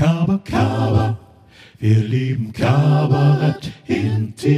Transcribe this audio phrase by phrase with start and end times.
[0.00, 1.18] Kaba, Kaba,
[1.78, 4.54] wir lieben Kabarett intim.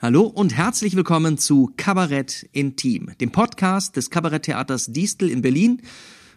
[0.00, 5.82] Hallo und herzlich willkommen zu Kabarett Intim, dem Podcast des Kabaretttheaters Distel in Berlin,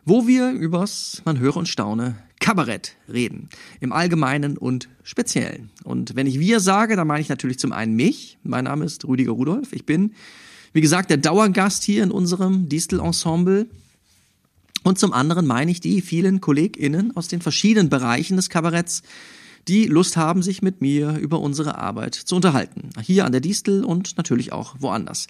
[0.05, 3.49] wo wir übers, man höre und staune, Kabarett reden.
[3.79, 5.71] Im Allgemeinen und Speziellen.
[5.83, 8.37] Und wenn ich wir sage, dann meine ich natürlich zum einen mich.
[8.43, 9.73] Mein Name ist Rüdiger Rudolf.
[9.73, 10.13] Ich bin,
[10.73, 13.65] wie gesagt, der Dauergast hier in unserem Distel-Ensemble.
[14.85, 19.01] Und zum anderen meine ich die vielen KollegInnen aus den verschiedenen Bereichen des Kabaretts,
[19.67, 22.89] die Lust haben, sich mit mir über unsere Arbeit zu unterhalten.
[23.01, 25.25] Hier an der Distel und natürlich auch woanders.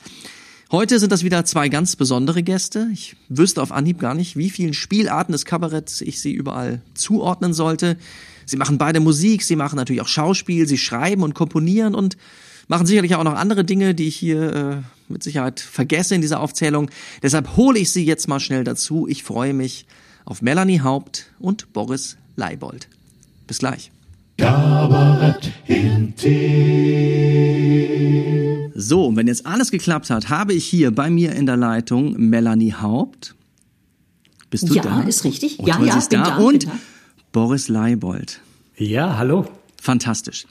[0.73, 2.89] Heute sind das wieder zwei ganz besondere Gäste.
[2.91, 7.53] Ich wüsste auf Anhieb gar nicht, wie vielen Spielarten des Kabaretts ich sie überall zuordnen
[7.53, 7.95] sollte.
[8.45, 12.17] Sie machen beide Musik, sie machen natürlich auch Schauspiel, sie schreiben und komponieren und
[12.67, 16.39] machen sicherlich auch noch andere Dinge, die ich hier äh, mit Sicherheit vergesse in dieser
[16.39, 16.89] Aufzählung.
[17.21, 19.07] Deshalb hole ich sie jetzt mal schnell dazu.
[19.07, 19.85] Ich freue mich
[20.25, 22.87] auf Melanie Haupt und Boris Leibold.
[23.47, 23.91] Bis gleich.
[24.37, 26.25] Kabarett intim.
[28.75, 32.13] So, und wenn jetzt alles geklappt hat, habe ich hier bei mir in der Leitung
[32.17, 33.35] Melanie Haupt.
[34.49, 35.01] Bist du ja, da?
[35.01, 35.59] ist richtig.
[35.59, 36.23] Oh, ja, toll, ja, bin da.
[36.23, 36.37] da.
[36.37, 36.77] Und bin da.
[37.31, 38.41] Boris Leibold.
[38.77, 39.47] Ja, hallo.
[39.85, 40.47] Fantastisch.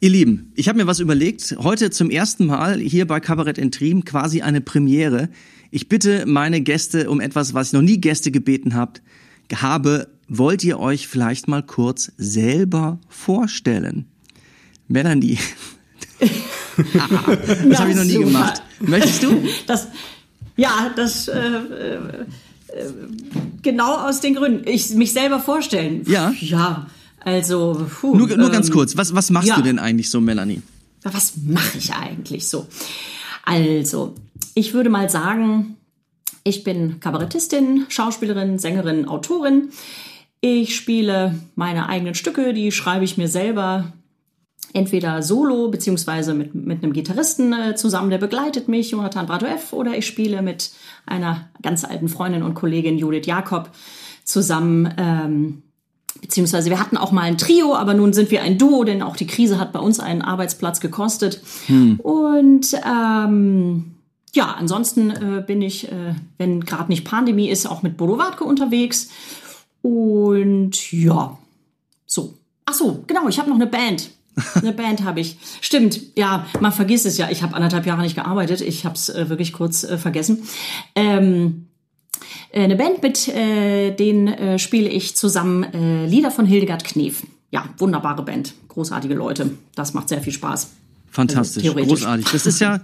[0.00, 1.54] Ihr Lieben, ich habe mir was überlegt.
[1.60, 5.28] Heute zum ersten Mal hier bei Kabarett Intrim quasi eine Premiere.
[5.70, 9.02] Ich bitte meine Gäste um etwas, was ich noch nie Gäste gebeten habt,
[9.54, 10.08] habe.
[10.26, 14.06] Wollt ihr euch vielleicht mal kurz selber vorstellen?
[14.88, 15.38] Melanie.
[16.18, 18.26] das habe ich noch nie super.
[18.26, 18.62] gemacht.
[18.80, 19.44] Möchtest du?
[19.68, 19.86] Das,
[20.56, 22.92] ja, das äh, äh, äh,
[23.62, 24.66] genau aus den Gründen.
[24.66, 26.02] Ich mich selber vorstellen.
[26.08, 26.34] Ja.
[26.40, 26.88] Ja.
[27.26, 28.96] Also, puh, Nur, nur ganz ähm, kurz.
[28.96, 29.56] Was, was machst ja.
[29.56, 30.62] du denn eigentlich so, Melanie?
[31.02, 32.68] Was mache ich eigentlich so?
[33.44, 34.14] Also,
[34.54, 35.76] ich würde mal sagen,
[36.44, 39.70] ich bin Kabarettistin, Schauspielerin, Sängerin, Autorin.
[40.40, 43.92] Ich spiele meine eigenen Stücke, die schreibe ich mir selber
[44.72, 49.98] entweder solo beziehungsweise mit, mit einem Gitarristen äh, zusammen, der begleitet mich, Jonathan Bratoev, oder
[49.98, 50.70] ich spiele mit
[51.06, 53.72] einer ganz alten Freundin und Kollegin Judith Jakob
[54.22, 54.94] zusammen.
[54.96, 55.62] Ähm,
[56.20, 59.16] Beziehungsweise wir hatten auch mal ein Trio, aber nun sind wir ein Duo, denn auch
[59.16, 61.40] die Krise hat bei uns einen Arbeitsplatz gekostet.
[61.98, 63.96] Und ähm,
[64.36, 68.44] ja, ansonsten äh, bin ich, äh, wenn gerade nicht Pandemie ist, auch mit Bodo Wartke
[68.44, 69.08] unterwegs.
[69.82, 71.38] Und ja,
[72.04, 72.34] so.
[72.66, 74.10] Ach so, genau, ich habe noch eine Band.
[74.54, 75.38] Eine Band habe ich.
[75.60, 77.30] Stimmt, ja, man vergisst es ja.
[77.30, 78.60] Ich habe anderthalb Jahre nicht gearbeitet.
[78.60, 80.42] Ich habe es äh, wirklich kurz äh, vergessen.
[80.94, 81.75] Ähm, äh,
[82.52, 87.22] eine Band, mit äh, denen äh, spiele ich zusammen äh, Lieder von Hildegard Knef.
[87.50, 89.50] Ja, wunderbare Band, großartige Leute.
[89.74, 90.70] Das macht sehr viel Spaß.
[91.10, 92.26] Fantastisch, Also, großartig.
[92.30, 92.80] Das ist ja,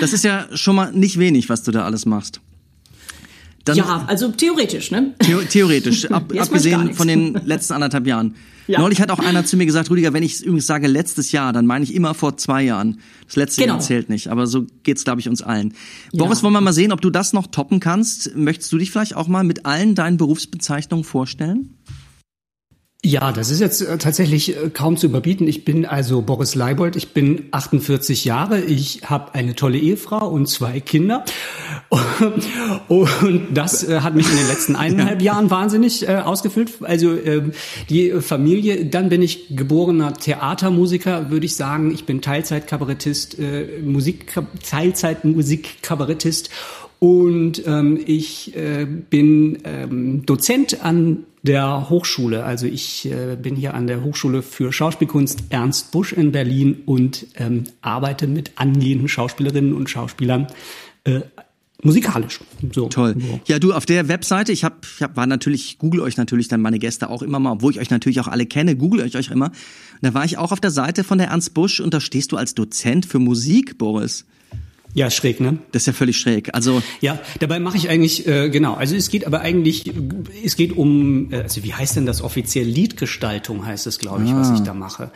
[0.00, 2.40] das ist ja schon mal nicht wenig, was du da alles machst.
[3.64, 5.14] Dann, ja, also theoretisch, ne?
[5.18, 8.34] Theo theoretisch, ab, abgesehen von den letzten anderthalb Jahren.
[8.70, 8.78] Ja.
[8.80, 11.66] Neulich hat auch einer zu mir gesagt, Rüdiger, wenn ich übrigens sage letztes Jahr, dann
[11.66, 13.00] meine ich immer vor zwei Jahren.
[13.26, 13.74] Das letzte Genau.
[13.74, 15.74] Jahr zählt nicht, aber so geht's, glaube ich, uns allen.
[16.12, 18.36] Boris, wollen wir mal sehen, ob du das noch toppen kannst?
[18.36, 21.74] Möchtest du dich vielleicht auch mal mit allen deinen Berufsbezeichnungen vorstellen?
[23.02, 25.48] Ja, das ist jetzt äh, tatsächlich äh, kaum zu überbieten.
[25.48, 30.46] Ich bin also Boris Leibold, ich bin 48 Jahre, ich habe eine tolle Ehefrau und
[30.48, 31.24] zwei Kinder.
[32.88, 36.74] Und das äh, hat mich in den letzten eineinhalb Jahren wahnsinnig ausgefüllt.
[36.82, 37.52] Also ähm,
[37.88, 41.90] die Familie, dann bin ich geborener Theatermusiker, würde ich sagen.
[41.92, 43.38] Ich bin Teilzeitkabarettist,
[43.82, 44.32] Musik,
[44.68, 46.50] Teilzeitmusikkabarettist
[47.00, 52.44] und ähm, ich äh, bin ähm, Dozent an der Hochschule.
[52.44, 57.26] Also ich äh, bin hier an der Hochschule für Schauspielkunst Ernst Busch in Berlin und
[57.36, 60.48] ähm, arbeite mit angehenden Schauspielerinnen und Schauspielern
[61.04, 61.20] äh,
[61.82, 62.40] musikalisch.
[62.72, 62.88] So.
[62.88, 63.16] Toll.
[63.46, 66.48] Ja, du auf der Webseite, ich hab, ich hab, war natürlich, ich google euch natürlich
[66.48, 69.16] dann meine Gäste auch immer mal, obwohl ich euch natürlich auch alle kenne, google ich
[69.16, 69.46] euch immer.
[69.46, 72.32] Und da war ich auch auf der Seite von der Ernst Busch und da stehst
[72.32, 74.26] du als Dozent für Musik, Boris.
[74.92, 75.58] Ja, schräg, ne?
[75.72, 76.54] Das ist ja völlig schräg.
[76.54, 79.92] Also Ja, dabei mache ich eigentlich, äh, genau, also es geht aber eigentlich,
[80.44, 82.66] es geht um, äh, also wie heißt denn das offiziell?
[82.66, 85.10] Liedgestaltung heißt es, glaube ich, was ich da mache.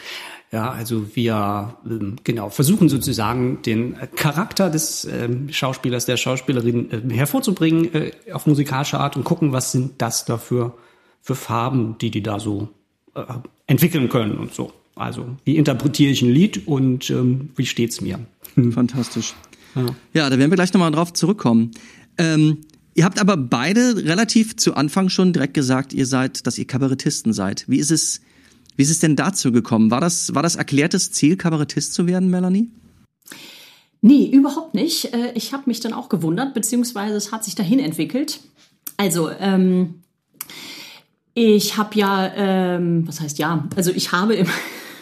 [0.52, 7.14] Ja, also wir ähm, genau versuchen sozusagen den Charakter des ähm, Schauspielers, der Schauspielerin äh,
[7.14, 10.74] hervorzubringen äh, auf musikalische Art und gucken, was sind das da für,
[11.22, 12.68] für Farben, die die da so
[13.16, 13.22] äh,
[13.66, 14.72] entwickeln können und so.
[14.94, 18.20] Also wie interpretiere ich ein Lied und ähm, wie steht's mir?
[18.72, 19.34] Fantastisch.
[19.74, 20.30] Ja.
[20.30, 21.72] da werden wir gleich nochmal drauf zurückkommen.
[22.18, 22.58] Ähm,
[22.94, 27.32] ihr habt aber beide relativ zu Anfang schon direkt gesagt, ihr seid, dass ihr Kabarettisten
[27.32, 27.64] seid.
[27.68, 28.20] Wie ist es,
[28.76, 29.90] wie ist es denn dazu gekommen?
[29.90, 32.70] War das, war das erklärtes Ziel, Kabarettist zu werden, Melanie?
[34.00, 35.12] Nee, überhaupt nicht.
[35.14, 38.40] Äh, Ich habe mich dann auch gewundert, beziehungsweise es hat sich dahin entwickelt.
[38.96, 40.02] Also, ähm,
[41.34, 44.46] ich habe ja, ähm, was heißt ja, also ich habe im,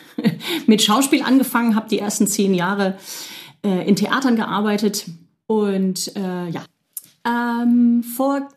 [0.67, 2.97] mit Schauspiel angefangen, habe die ersten zehn Jahre
[3.65, 5.07] äh, in Theatern gearbeitet
[5.47, 6.65] und äh, ja,
[7.25, 8.49] ähm, vor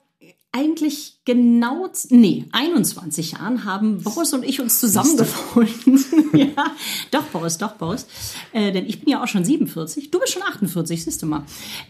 [0.55, 5.99] eigentlich genau, nee, 21 Jahren haben Boris und ich uns zusammengefunden.
[6.33, 6.71] ja,
[7.11, 8.07] doch, Boris, doch, Boris.
[8.53, 10.11] Äh, denn ich bin ja auch schon 47.
[10.11, 11.43] Du bist schon 48, siehst du mal.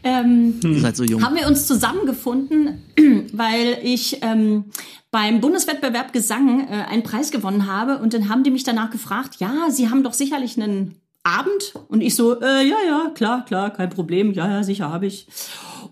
[0.03, 1.23] Ähm, Ihr seid so jung.
[1.23, 2.81] haben wir uns zusammengefunden,
[3.33, 4.65] weil ich ähm,
[5.11, 9.35] beim Bundeswettbewerb Gesang äh, einen Preis gewonnen habe und dann haben die mich danach gefragt,
[9.37, 13.71] ja, Sie haben doch sicherlich einen Abend und ich so, äh, ja, ja, klar, klar,
[13.71, 15.27] kein Problem, ja, ja, sicher habe ich.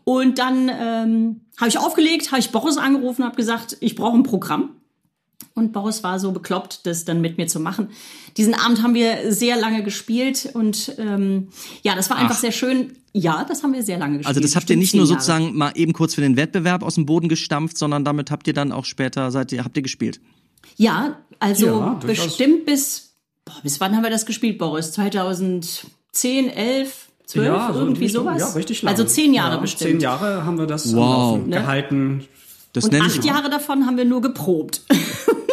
[0.04, 4.24] Und dann ähm, habe ich aufgelegt, habe ich Boris angerufen, habe gesagt, ich brauche ein
[4.24, 4.76] Programm.
[5.56, 7.90] Und Boris war so bekloppt, das dann mit mir zu machen.
[8.38, 11.50] Diesen Abend haben wir sehr lange gespielt und ähm,
[11.84, 12.42] ja, das war einfach Ach.
[12.42, 12.94] sehr schön.
[13.14, 14.28] Ja, das haben wir sehr lange gespielt.
[14.28, 15.20] Also das habt ihr nicht nur Jahre.
[15.20, 18.54] sozusagen mal eben kurz für den Wettbewerb aus dem Boden gestampft, sondern damit habt ihr
[18.54, 20.20] dann auch später, seid ihr, habt ihr gespielt.
[20.76, 23.13] Ja, also Ja, bestimmt bis,
[23.46, 24.92] boah, bis wann haben wir das gespielt, Boris?
[24.94, 28.40] 2010, 11, 12, ja, so irgendwie Richtung- sowas?
[28.40, 28.92] Ja, richtig lang.
[28.92, 29.92] Also zehn Jahre ja, bestimmt.
[29.92, 31.00] Zehn Jahre haben wir das Wow.
[31.38, 31.56] Laufen Ne?
[31.58, 32.26] gehalten.
[32.74, 34.82] Das Und acht Jahre davon haben wir nur geprobt.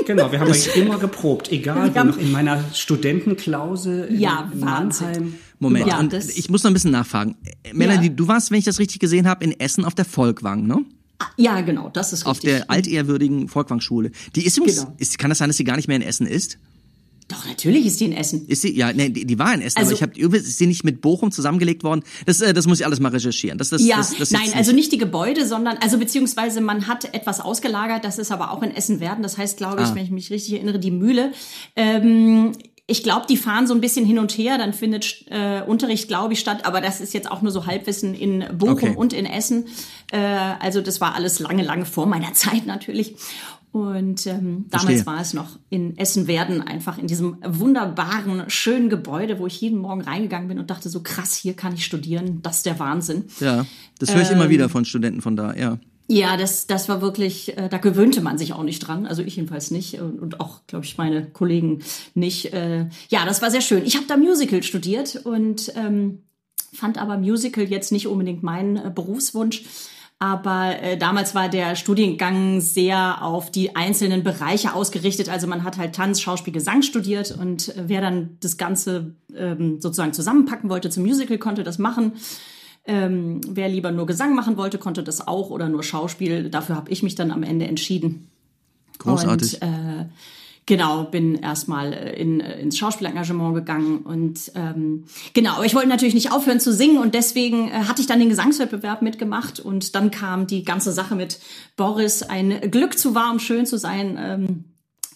[0.07, 5.07] Genau, wir haben eigentlich immer geprobt, egal wo, in meiner Studentenklause in Ja, Wahnsinn.
[5.07, 5.35] Mannheim.
[5.61, 6.03] Moment, Ja,
[6.35, 7.37] ich muss noch ein bisschen nachfragen.
[7.63, 8.13] Äh, Melanie, Ja.
[8.15, 10.85] du warst, wenn ich das richtig gesehen habe, in Essen auf der Volkwang, ne?
[11.37, 12.29] ja, genau, das ist richtig.
[12.31, 14.11] Auf der altehrwürdigen Volkwang-Schule.
[14.35, 14.95] Die ist übrigens, Genau.
[14.99, 16.59] ist, kann das sein, dass sie gar nicht mehr in Essen ist?
[17.31, 18.45] Doch, natürlich ist die in Essen.
[18.49, 18.77] Ist sie?
[18.77, 20.83] Ja, nee, die, die war in Essen, Also- aber ich habe übrigens ist sie nicht
[20.85, 22.03] mit Bochum zusammengelegt worden.
[22.27, 23.57] Das, äh, das muss ich alles mal recherchieren.
[23.57, 27.15] Das, das, Ja, das, das nein, also nicht die Gebäude, sondern, also beziehungsweise man hat
[27.15, 29.23] etwas ausgelagert, das ist aber auch in Essen werden.
[29.23, 29.95] Das heißt, glaube ich, Ah.
[29.95, 31.33] wenn ich mich richtig erinnere, die Mühle.
[31.77, 32.53] Ähm,
[32.87, 36.33] ich glaube, die fahren so ein bisschen hin und her, dann findet äh, Unterricht, glaube
[36.33, 38.95] ich, statt, aber das ist jetzt auch nur so Halbwissen in Bochum Okay.
[38.97, 39.67] und in Essen.
[40.11, 43.15] Äh, also das war alles lange, lange vor meiner Zeit natürlich.
[43.73, 49.47] Und ähm, damals war es noch in Essen-Werden, einfach in diesem wunderbaren, schönen Gebäude, wo
[49.47, 52.67] ich jeden Morgen reingegangen bin und dachte so, krass, hier kann ich studieren, das ist
[52.67, 53.27] der Wahnsinn.
[53.39, 53.65] Ja,
[54.01, 55.79] das höre ich immer Ähm, wieder von Studenten von da, ja.
[56.09, 59.07] Ja, das, das war wirklich, äh, da gewöhnte man sich auch nicht dran.
[59.07, 61.83] Also ich jedenfalls nicht und, und auch, glaube ich, meine Kollegen
[62.15, 62.53] nicht.
[62.53, 63.85] Äh, ja, das war sehr schön.
[63.85, 66.25] Ich habe da Musical studiert und ähm,
[66.73, 69.63] fand aber Musical jetzt nicht unbedingt mein äh, Berufswunsch.
[70.23, 75.31] Aber äh, damals war der Studiengang sehr auf die einzelnen Bereiche ausgerichtet.
[75.31, 79.81] Also man hat halt Tanz, Schauspiel, Gesang studiert und äh, wer dann das Ganze ähm,
[79.81, 82.13] sozusagen zusammenpacken wollte zum Musical, konnte das machen.
[82.85, 86.51] Ähm, wer lieber nur Gesang machen wollte, konnte das auch oder nur Schauspiel.
[86.51, 88.29] Dafür habe ich mich dann am Ende entschieden.
[88.99, 89.63] Großartig.
[89.63, 90.05] Und, äh,
[90.71, 95.89] genau, bin erstmal äh, in, äh, ins Schauspielengagement gegangen und ähm, genau, aber ich wollte
[95.89, 99.97] natürlich nicht aufhören zu singen und deswegen äh, hatte ich dann den Gesangswettbewerb mitgemacht und
[99.97, 101.41] dann kam die ganze Sache mit
[101.77, 104.17] Boris, ein Glück zu wahr, um schön zu sein.
[104.17, 104.65] Ähm,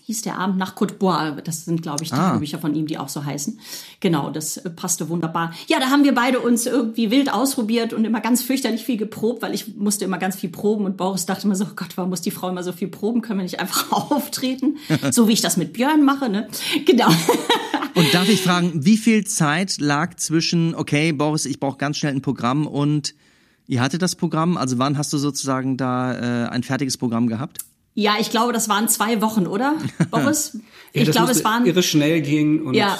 [0.06, 1.36] hieß der Abend nach Côte Bois.
[1.42, 3.58] Das sind, glaube ich, Tagebücher von ihm, die auch so heißen.
[4.00, 5.54] Genau, das äh, passte wunderbar.
[5.66, 9.40] Ja, da haben wir beide uns irgendwie wild ausprobiert und immer ganz fürchterlich viel geprobt,
[9.40, 12.10] weil ich musste immer ganz viel proben und Boris dachte immer so, oh Gott, warum
[12.10, 13.22] muss die Frau immer so viel proben?
[13.22, 14.76] Können wir nicht einfach auftreten?
[15.10, 16.48] so wie ich das mit Björn mache, ne?
[16.84, 17.08] Genau.
[17.94, 22.12] Und darf ich fragen, wie viel Zeit lag zwischen, okay, Boris, ich brauche ganz schnell
[22.12, 23.14] ein Programm und
[23.68, 24.56] ihr hattet das Programm?
[24.56, 27.58] Also wann hast du sozusagen da äh, ein fertiges Programm gehabt?
[27.94, 29.74] Ja, ich glaube, das waren zwei Wochen, oder,
[30.10, 30.52] Boris?
[30.92, 32.98] Ja, ich das glaube, es waren irre schnell gehen und Ja.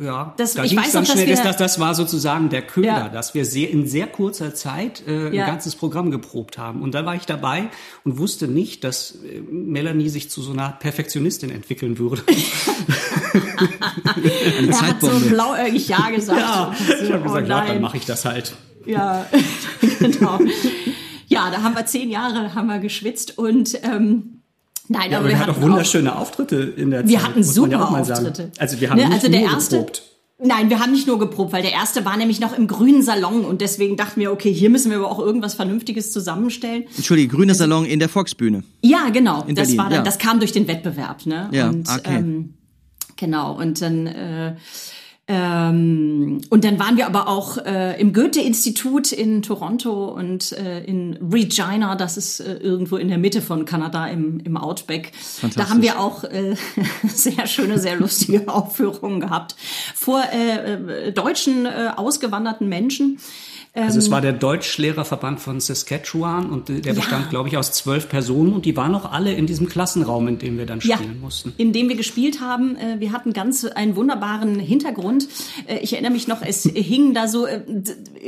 [0.00, 1.36] ja, Das- da ich weiß dann noch, dass schnell.
[1.36, 3.08] wir- das, das, war sozusagen der Köder, Ja.
[3.08, 5.44] dass wir sehr, in sehr kurzer Zeit äh, Ja.
[5.44, 6.82] ein ganzes Programm geprobt haben.
[6.82, 7.70] Und da war ich dabei
[8.04, 12.22] und wusste nicht, dass äh, Melanie sich zu so einer Perfektionistin entwickeln würde.
[14.58, 16.40] Eine er hat so blauäugig Ja gesagt.
[16.40, 18.54] ja, ich habe Oh gesagt, ja, dann mache ich das halt.
[18.86, 19.26] Ja,
[19.98, 20.38] genau.
[21.34, 24.40] Ja, da haben wir zehn Jahre haben wir geschwitzt und ähm,
[24.88, 27.26] nein, Ja, aber wir wir hatten hatten auch wunderschöne Auftritte in der Wir Zeit.
[27.28, 28.26] hatten man ja super auch mal sagen.
[28.26, 28.52] Auftritte.
[28.58, 30.02] Also wir haben Ne, nicht also der nur erste, geprobt.
[30.40, 33.44] Nein, wir haben nicht nur geprobt, weil der erste war nämlich noch im grünen Salon
[33.44, 36.84] und deswegen dachten wir, okay, hier müssen wir aber auch irgendwas Vernünftiges zusammenstellen.
[36.96, 38.64] Entschuldige, grüner Salon in der Volksbühne.
[38.82, 39.44] Ja, genau.
[39.46, 40.02] In das Berlin, war dann, ja.
[40.02, 41.48] das kam durch den Wettbewerb, ne?
[41.52, 42.16] Ja, und, okay.
[42.16, 42.54] ähm,
[43.16, 43.56] genau.
[43.56, 44.56] Und dann äh,
[45.26, 51.18] ähm, und dann waren wir aber auch äh, im Goethe-Institut in Toronto und äh, in
[51.32, 55.12] Regina, das ist äh, irgendwo in der Mitte von Kanada im, im Outback.
[55.56, 56.56] Da haben wir auch äh,
[57.08, 59.56] sehr schöne, sehr lustige Aufführungen gehabt
[59.94, 60.74] vor äh,
[61.08, 63.18] äh, deutschen ausgewanderten Menschen.
[63.76, 67.00] Also es war der Deutschlehrerverband von Saskatchewan und äh, der Ja.
[67.00, 70.38] bestand, glaube ich, aus zwölf Personen und die waren noch alle in diesem Klassenraum, in
[70.38, 71.52] dem wir dann Ja, spielen mussten.
[71.56, 72.76] in dem wir gespielt haben.
[72.76, 75.26] Äh, Wir hatten ganz einen wunderbaren Hintergrund.
[75.66, 77.62] Äh, Ich erinnere mich noch, es hingen da so, äh,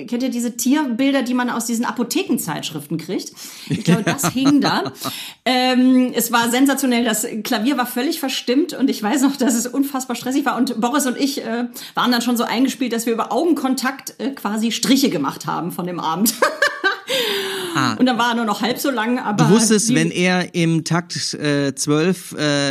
[0.08, 3.32] kennt ihr diese Tierbilder, die man aus diesen Apothekenzeitschriften kriegt?
[3.70, 4.92] Ich glaube, das hing da.
[5.44, 9.68] Ähm, es war sensationell, das Klavier war völlig verstimmt und ich weiß noch, dass es
[9.68, 13.12] unfassbar stressig war und Boris und ich äh, waren dann schon so eingespielt, dass wir
[13.12, 16.32] über Augenkontakt äh, quasi Striche gemacht haben von dem Abend.
[17.98, 20.82] Und dann war er nur noch halb so lang, aber Du wusstest, wenn er im
[20.84, 22.70] Takt äh, 12 äh,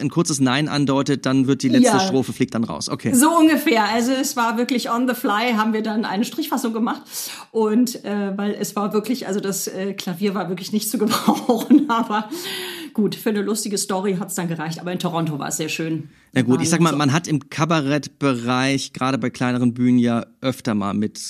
[0.00, 2.00] ein kurzes Nein andeutet, dann wird die letzte Ja.
[2.00, 2.88] Strophe fliegt dann raus.
[2.88, 3.14] Okay.
[3.14, 3.84] So ungefähr.
[3.84, 7.02] Also es war wirklich on the fly, haben wir dann eine Strichfassung gemacht.
[7.52, 11.88] Und äh, weil es war wirklich, also das äh, Klavier war wirklich nicht zu gebrauchen.
[11.88, 12.28] Aber
[12.94, 14.80] gut, für eine lustige Story hat's dann gereicht.
[14.80, 16.08] Aber in Toronto war es sehr schön.
[16.32, 20.26] Na gut, ich sag mal, so- man hat im Kabarettbereich, gerade bei kleineren Bühnen, ja
[20.40, 21.20] öfter mal mit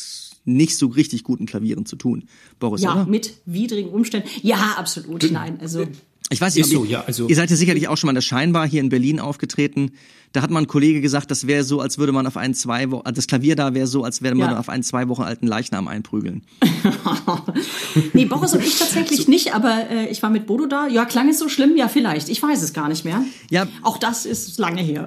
[0.44, 2.24] nicht so richtig guten Klavieren zu tun.
[2.58, 3.06] Boris, Ja, oder?
[3.06, 4.28] mit widrigen Umständen.
[4.42, 5.30] Ja, absolut.
[5.30, 5.86] Nein, also
[6.30, 8.16] Ich weiß nicht, so, ihr, ja, also- ihr seid ja sicherlich auch schon mal in
[8.16, 9.92] der Scheinbar hier in Berlin aufgetreten.
[10.32, 12.90] Da hat mal ein Kollege gesagt, das wäre so, als würde man auf einen zwei
[12.90, 14.58] Wochen, das Klavier da wäre so, als würde man Ja.
[14.58, 16.42] auf einen zwei Wochen alten Leichnam einprügeln.
[18.14, 20.86] nee, Boris und ich tatsächlich nicht, aber äh, ich war mit Bodo da.
[20.88, 21.76] Ja, klang es so schlimm?
[21.76, 22.28] Ja, vielleicht.
[22.30, 23.22] Ich weiß es gar nicht mehr.
[23.50, 23.68] Ja.
[23.82, 25.06] Auch das ist lange her.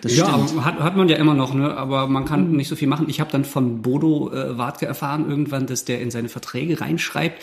[0.00, 0.32] Das Ja,
[0.64, 1.76] hat, hat man ja immer noch, ne?
[1.76, 3.06] aber man kann nicht so viel machen.
[3.08, 7.42] Ich habe dann von Bodo äh, Wartke erfahren irgendwann, dass der in seine Verträge reinschreibt,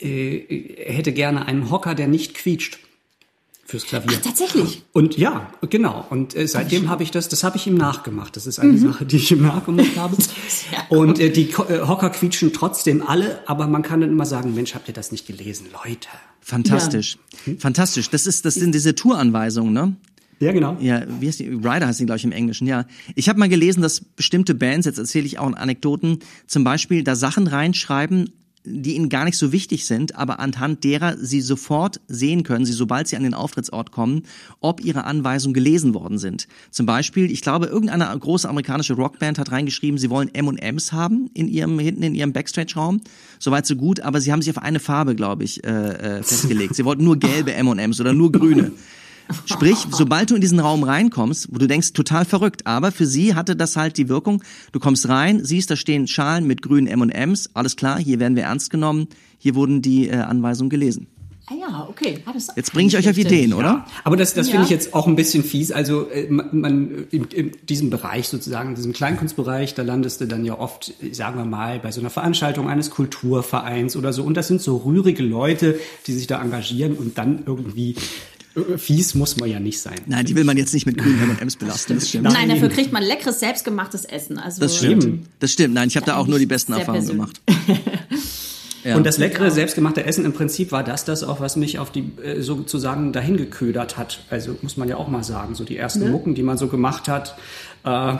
[0.00, 2.78] äh, er hätte gerne einen Hocker, der nicht quietscht
[3.64, 4.16] fürs Klavier.
[4.18, 4.84] Ach, tatsächlich.
[4.92, 6.06] Und ja, genau.
[6.08, 8.36] Und äh, seitdem habe ich das, das habe ich ihm nachgemacht.
[8.36, 10.16] Das ist eine Sache, die ich ihm nachgemacht habe.
[10.88, 14.74] Und äh, die äh, Hocker quietschen trotzdem alle, aber man kann dann immer sagen, Mensch,
[14.74, 16.08] habt ihr das nicht gelesen, Leute?
[16.40, 17.18] Fantastisch.
[17.58, 18.08] Fantastisch.
[18.10, 19.96] Das ist, das sind diese Touranweisungen, ne?
[20.38, 20.76] Ja, genau.
[20.80, 21.48] Ja, wie heißt die?
[21.48, 22.84] Rider heißt die, glaube ich, im Englischen, ja.
[23.14, 27.16] Ich habe mal gelesen, dass bestimmte Bands, jetzt erzähle ich auch Anekdoten, zum Beispiel da
[27.16, 28.30] Sachen reinschreiben,
[28.66, 32.72] die ihnen gar nicht so wichtig sind, aber anhand derer sie sofort sehen können, sie
[32.72, 34.22] sobald sie an den Auftrittsort kommen,
[34.60, 36.48] ob ihre Anweisungen gelesen worden sind.
[36.70, 41.48] Zum Beispiel, ich glaube, irgendeine große amerikanische Rockband hat reingeschrieben, sie wollen M&M's haben in
[41.48, 43.00] ihrem hinten in ihrem Backstage-Raum.
[43.38, 46.74] Soweit so gut, aber sie haben sich auf eine Farbe, glaube ich, äh, äh, festgelegt.
[46.74, 48.72] Sie wollten nur gelbe M&M's oder nur grüne.
[49.44, 53.34] Sprich, sobald du in diesen Raum reinkommst, wo du denkst, total verrückt, aber für sie
[53.34, 54.42] hatte das halt die Wirkung,
[54.72, 58.44] du kommst rein, siehst, da stehen Schalen mit grünen M&M's, alles klar, hier werden wir
[58.44, 61.08] ernst genommen, hier wurden die äh, Anweisungen gelesen.
[61.48, 62.18] Ah ja, okay.
[62.26, 63.54] Ah, Jetzt bringe ich euch auf Ideen, schlecht.
[63.54, 63.86] oder?
[64.02, 64.50] Aber das, das Ja.
[64.52, 65.70] finde ich jetzt auch ein bisschen fies.
[65.70, 70.26] Also äh, man, man in, in diesem Bereich sozusagen, in diesem Kleinkunstbereich, da landest du
[70.26, 74.24] dann ja oft, sagen wir mal, bei so einer Veranstaltung eines Kulturvereins oder so.
[74.24, 75.78] Und das sind so rührige Leute,
[76.08, 77.94] die sich da engagieren und dann irgendwie
[78.76, 79.98] fies muss man ja nicht sein.
[80.06, 82.24] Nein, die will man jetzt nicht mit grünen M&M's belasten, das stimmt.
[82.24, 84.38] Nein, dafür kriegt man leckeres, selbstgemachtes Essen.
[84.38, 85.28] Also, Das stimmt.
[85.40, 85.74] Das stimmt.
[85.74, 87.40] Nein, ich habe da auch nur die besten Erfahrungen gemacht.
[88.84, 88.94] Ja.
[88.94, 92.12] Und das leckere, selbstgemachte Essen im Prinzip war das das auch, was mich auf die
[92.22, 94.20] äh, sozusagen dahin geködert hat.
[94.30, 96.10] Also muss man ja auch mal sagen, so die ersten Ne?
[96.10, 97.36] Mucken, die man so gemacht hat,
[97.84, 98.14] äh,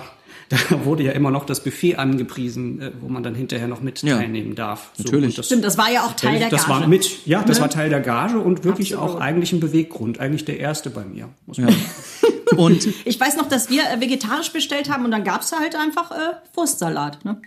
[0.48, 4.02] da wurde ja immer noch das Buffet angepriesen, äh, wo man dann hinterher noch mit
[4.02, 4.16] Ja.
[4.18, 4.90] teilnehmen darf.
[4.96, 5.34] So, Natürlich.
[5.36, 6.80] das, Stimmt, das war ja auch Teil der das Gage.
[6.80, 7.62] war mit, ja, das Ne?
[7.62, 9.16] war Teil der Gage und wirklich Absolut.
[9.16, 11.28] auch eigentlich ein Beweggrund, eigentlich der erste bei mir.
[11.46, 11.74] Muss man
[12.56, 15.74] Und Ich weiß noch, dass wir äh, vegetarisch bestellt haben und dann gab's da halt
[15.76, 17.24] einfach äh, Wurstsalat.
[17.24, 17.40] Ne?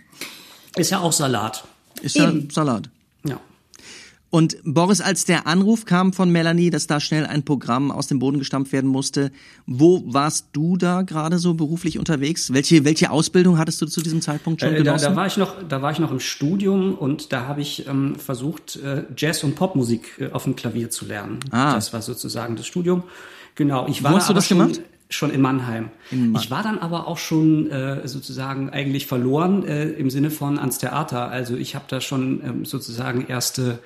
[0.76, 1.64] Ist ja auch Salat.
[2.02, 2.48] ist ja Eben.
[2.50, 2.88] Salat.
[3.24, 3.38] Ja.
[4.30, 8.20] Und Boris, als der Anruf kam von Melanie, dass da schnell ein Programm aus dem
[8.20, 9.32] Boden gestampft werden musste,
[9.66, 12.52] wo warst du da gerade so beruflich unterwegs?
[12.52, 15.04] Welche, welche Ausbildung hattest du zu diesem Zeitpunkt schon Äh, da, genossen?
[15.10, 18.14] da war ich noch, da war ich noch im Studium und da habe ich ähm,
[18.16, 21.40] versucht äh, Jazz und Popmusik äh, auf dem Klavier zu lernen.
[21.50, 21.74] Ah.
[21.74, 23.02] Das war sozusagen das Studium.
[23.56, 23.88] Genau.
[23.88, 24.80] Ich war hast du das schon, gemacht?
[25.08, 25.90] Schon in Mannheim.
[26.38, 30.78] ich war dann aber auch schon äh, sozusagen eigentlich verloren äh, im Sinne von ans
[30.78, 31.28] Theater.
[31.28, 33.80] Also ich habe da schon ähm, sozusagen erste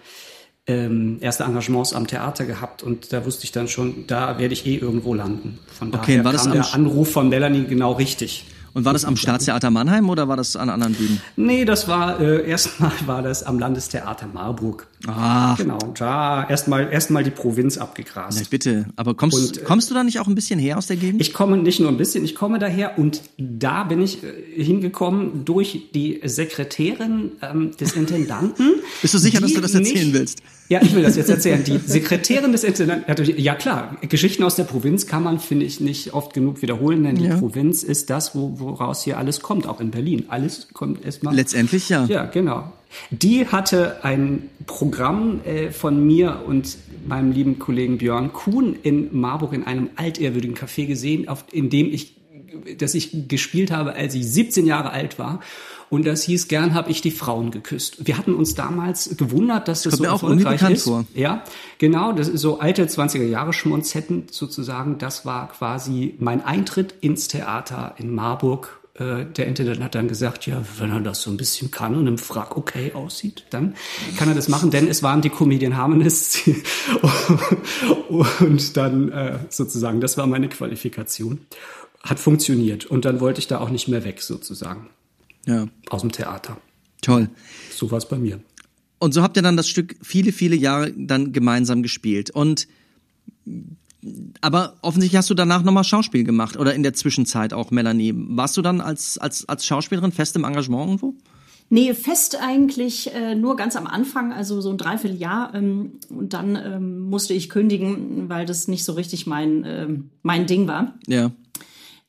[0.66, 4.66] ähm, erste Engagements am Theater gehabt und da wusste ich dann schon, da werde ich
[4.66, 5.58] eh irgendwo landen.
[5.66, 8.46] Von Okay, daher war das kam am der Anruf von Melanie genau richtig.
[8.72, 11.20] Und war das am Staatstheater Mannheim oder war das an anderen Bühnen?
[11.36, 14.88] Nee, das war äh, erstmal war das am Landestheater Marburg.
[15.06, 18.38] Ach, Genau, da erstmal erstmal die Provinz abgegrast.
[18.40, 18.86] na bitte.
[18.96, 21.20] Aber kommst, Und, äh, kommst du da nicht auch ein bisschen her aus der Gegend?
[21.20, 25.44] Ich komme nicht nur ein bisschen, ich komme daher und da bin ich äh, hingekommen
[25.44, 28.74] durch die Sekretärin ähm, des Intendanten.
[29.02, 30.42] Bist du sicher, dass die du das erzählen nicht- willst?
[30.70, 31.62] Ja, ich will das jetzt erzählen.
[31.62, 35.78] Die Sekretärin des Intendanten, natürlich- ja klar, Geschichten aus der Provinz kann man, finde ich,
[35.80, 37.36] nicht oft genug wiederholen, denn die Ja.
[37.36, 40.24] Provinz ist das, wo, woraus hier alles kommt, auch in Berlin.
[40.28, 41.34] Alles kommt erstmal.
[41.34, 42.06] Letztendlich ja.
[42.06, 42.72] Ja, genau.
[43.10, 49.52] Die hatte ein Programm äh, von mir und meinem lieben Kollegen Björn Kuhn in Marburg
[49.52, 52.16] in einem altehrwürdigen Café gesehen, auf, in dem ich,
[52.78, 55.40] das ich gespielt habe, als ich 17 Jahre alt war.
[55.90, 58.06] und das hieß Gern hab ich die Frauen geküsst.
[58.06, 60.84] Wir hatten uns damals gewundert, dass das Kommt so erfolgreich ist.
[60.84, 61.04] vor.
[61.14, 61.44] Ja,
[61.78, 64.98] genau, das ist so alte 20er Jahre Schmonzetten sozusagen.
[64.98, 68.80] Das war quasi mein Eintritt ins Theater in Marburg.
[68.94, 72.06] Äh, Der Intendant hat dann gesagt, ja, wenn er das so ein bisschen kann und
[72.06, 73.74] im Frack okay aussieht, dann
[74.16, 76.40] kann er das machen, denn es waren die Comedian Harmonists
[78.08, 81.40] und dann äh, sozusagen, das war meine Qualifikation.
[82.02, 84.90] Hat funktioniert und dann wollte ich da auch nicht mehr weg sozusagen
[85.46, 86.58] Ja, aus dem Theater.
[87.00, 87.30] toll.
[87.74, 88.40] So war es bei mir.
[88.98, 92.30] Und so habt ihr dann das Stück viele, viele Jahre dann gemeinsam gespielt.
[92.30, 92.68] Und
[94.40, 98.12] aber offensichtlich hast du danach nochmal Schauspiel gemacht oder in der Zwischenzeit auch, Melanie.
[98.14, 101.14] Warst du dann als, als, als Schauspielerin fest im Engagement irgendwo?
[101.70, 105.54] Nee, fest eigentlich äh, nur ganz am Anfang, also so ein Dreivierteljahr.
[105.54, 110.46] Ähm, und dann ähm, musste ich kündigen, weil das nicht so richtig mein, ähm, mein
[110.46, 110.94] Ding war.
[111.06, 111.30] Ja.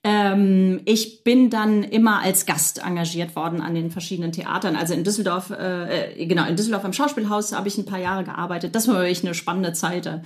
[0.08, 4.76] Ähm, ich bin dann immer als Gast engagiert worden an den verschiedenen Theatern.
[4.76, 8.24] Also in Düsseldorf, äh, äh, genau, in Düsseldorf am Schauspielhaus habe ich ein paar Jahre
[8.24, 8.76] gearbeitet.
[8.76, 10.22] Das war wirklich eine spannende Zeit.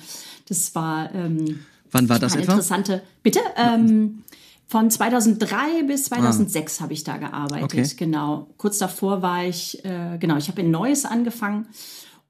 [0.50, 1.59] Das war ähm,
[1.91, 2.51] Wann war das etwa?
[2.51, 3.01] interessante.
[3.24, 3.39] Bitte?
[3.55, 4.25] Ähm,
[4.67, 7.63] von 2003 bis 2006 habe ich da gearbeitet.
[7.63, 7.89] Okay.
[7.95, 8.48] Genau.
[8.57, 11.67] Kurz davor war ich, äh, genau, ich habe in Neues angefangen.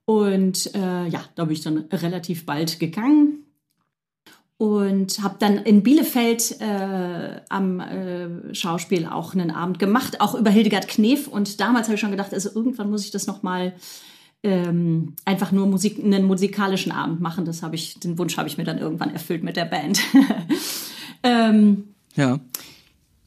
[0.05, 3.48] Und äh, ja, da bin ich dann relativ bald gegangen
[4.59, 10.49] und habe dann in Bielefeld äh, am äh, Schauspiel auch einen Abend gemacht, auch über
[10.49, 11.29] Hildegard Knef.
[11.29, 13.73] Und damals habe ich schon gedacht, also irgendwann muss ich das noch mal
[14.43, 17.45] ähm, einfach nur Musik, einen musikalischen Abend machen.
[17.45, 20.01] Das habe ich, den Wunsch habe ich mir dann irgendwann erfüllt mit der Band.
[21.23, 21.85] ähm,
[22.15, 22.41] Ja.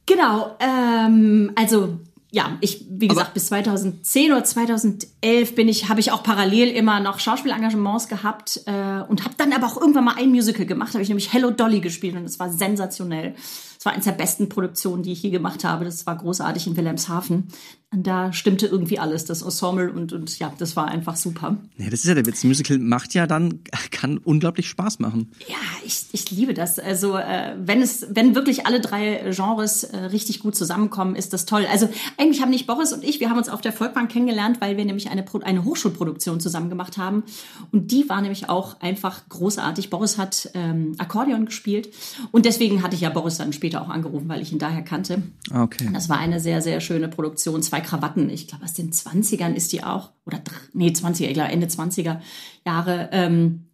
[0.05, 1.97] Genau, ähm, also
[2.33, 6.69] ja, ich, wie Aber- gesagt, bis 2010 oder 2011 bin ich, habe ich auch parallel
[6.69, 10.93] immer noch Schauspielengagements gehabt äh, und habe dann aber auch irgendwann mal ein Musical gemacht,
[10.93, 13.35] habe ich nämlich Hello Dolly gespielt und es war sensationell.
[13.77, 15.85] Es war eines der besten Produktionen, die ich je gemacht habe.
[15.85, 17.49] Das war großartig in Wilhelmshaven.
[17.95, 21.57] Da stimmte irgendwie alles, das Ensemble und, und ja, das war einfach super.
[21.77, 21.89] ja.
[21.89, 22.43] Das ist ja der Witz.
[22.43, 23.59] Musical macht ja dann,
[23.91, 25.31] kann unglaublich Spaß machen.
[25.47, 26.79] Ja, ich, ich liebe das.
[26.79, 31.45] Also äh, wenn es, wenn wirklich alle drei Genres äh, richtig gut zusammenkommen, ist das
[31.45, 31.65] toll.
[31.71, 34.77] Also eigentlich haben nicht Boris und ich, wir haben uns auf der Volkbank kennengelernt, weil
[34.77, 37.23] wir nämlich eine, eine Hochschulproduktion zusammen gemacht haben.
[37.71, 39.89] Und die war nämlich auch einfach großartig.
[39.89, 41.89] Boris hat ähm, Akkordeon gespielt
[42.31, 45.23] und deswegen hatte ich ja Boris dann später auch angerufen, weil ich ihn daher kannte.
[45.51, 45.89] Ah, Okay.
[45.93, 47.63] Das war eine sehr, sehr schöne Produktion.
[47.63, 48.29] Zwei Krawatten.
[48.29, 50.11] Ich glaube, aus den 20ern ist die auch.
[50.25, 50.41] Oder,
[50.73, 52.19] nee, 20er, ich glaube, Ende 20er
[52.65, 53.09] Jahre.
[53.11, 53.67] Ähm,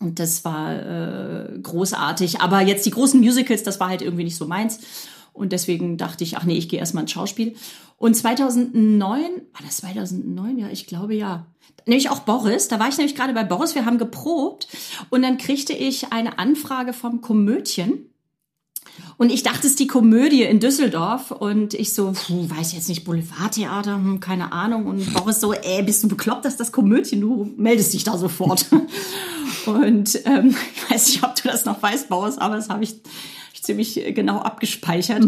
[0.00, 2.40] und das war äh, großartig.
[2.40, 4.80] Aber jetzt die großen Musicals, das war halt irgendwie nicht so meins.
[5.32, 7.54] Und deswegen dachte ich, ach nee, ich gehe erstmal ins Schauspiel.
[7.98, 10.58] Und 2009, war das 2009?
[10.58, 11.46] Ja, ich glaube ja.
[11.86, 14.66] Nämlich auch Boris, da war ich nämlich gerade bei Boris, wir haben geprobt
[15.10, 18.10] und dann kriegte ich eine Anfrage vom Komödchen.
[19.18, 21.30] Und ich dachte, es ist die Komödie in Düsseldorf.
[21.30, 24.86] Und ich so, puh, weiß jetzt nicht, Boulevardtheater, hm, keine Ahnung.
[24.86, 28.66] Und Boris so, ey, bist du bekloppt, dass das Komödchen, du meldest dich da sofort.
[29.66, 32.96] Und ähm, ich weiß nicht, ob du das noch weißt, Boris, aber das habe ich,
[33.66, 35.24] ziemlich genau abgespeichert.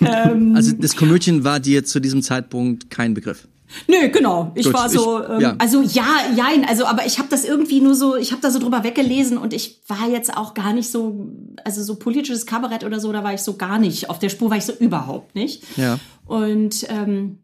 [0.00, 3.48] Ähm, Also das Komödchen war dir zu diesem Zeitpunkt kein Begriff.
[3.88, 4.52] Nö, genau.
[4.54, 5.54] Ich Gut, war so, ich- ähm, ja.
[5.58, 8.58] also ja, jein, also aber ich habe das irgendwie nur so, ich habe da so
[8.58, 11.28] drüber weggelesen und ich war jetzt auch gar nicht so,
[11.64, 14.08] also so politisches Kabarett oder so, da war ich so gar nicht.
[14.10, 15.64] Auf der Spur war ich so überhaupt nicht.
[15.76, 15.98] Ja.
[16.26, 17.38] Und ähm,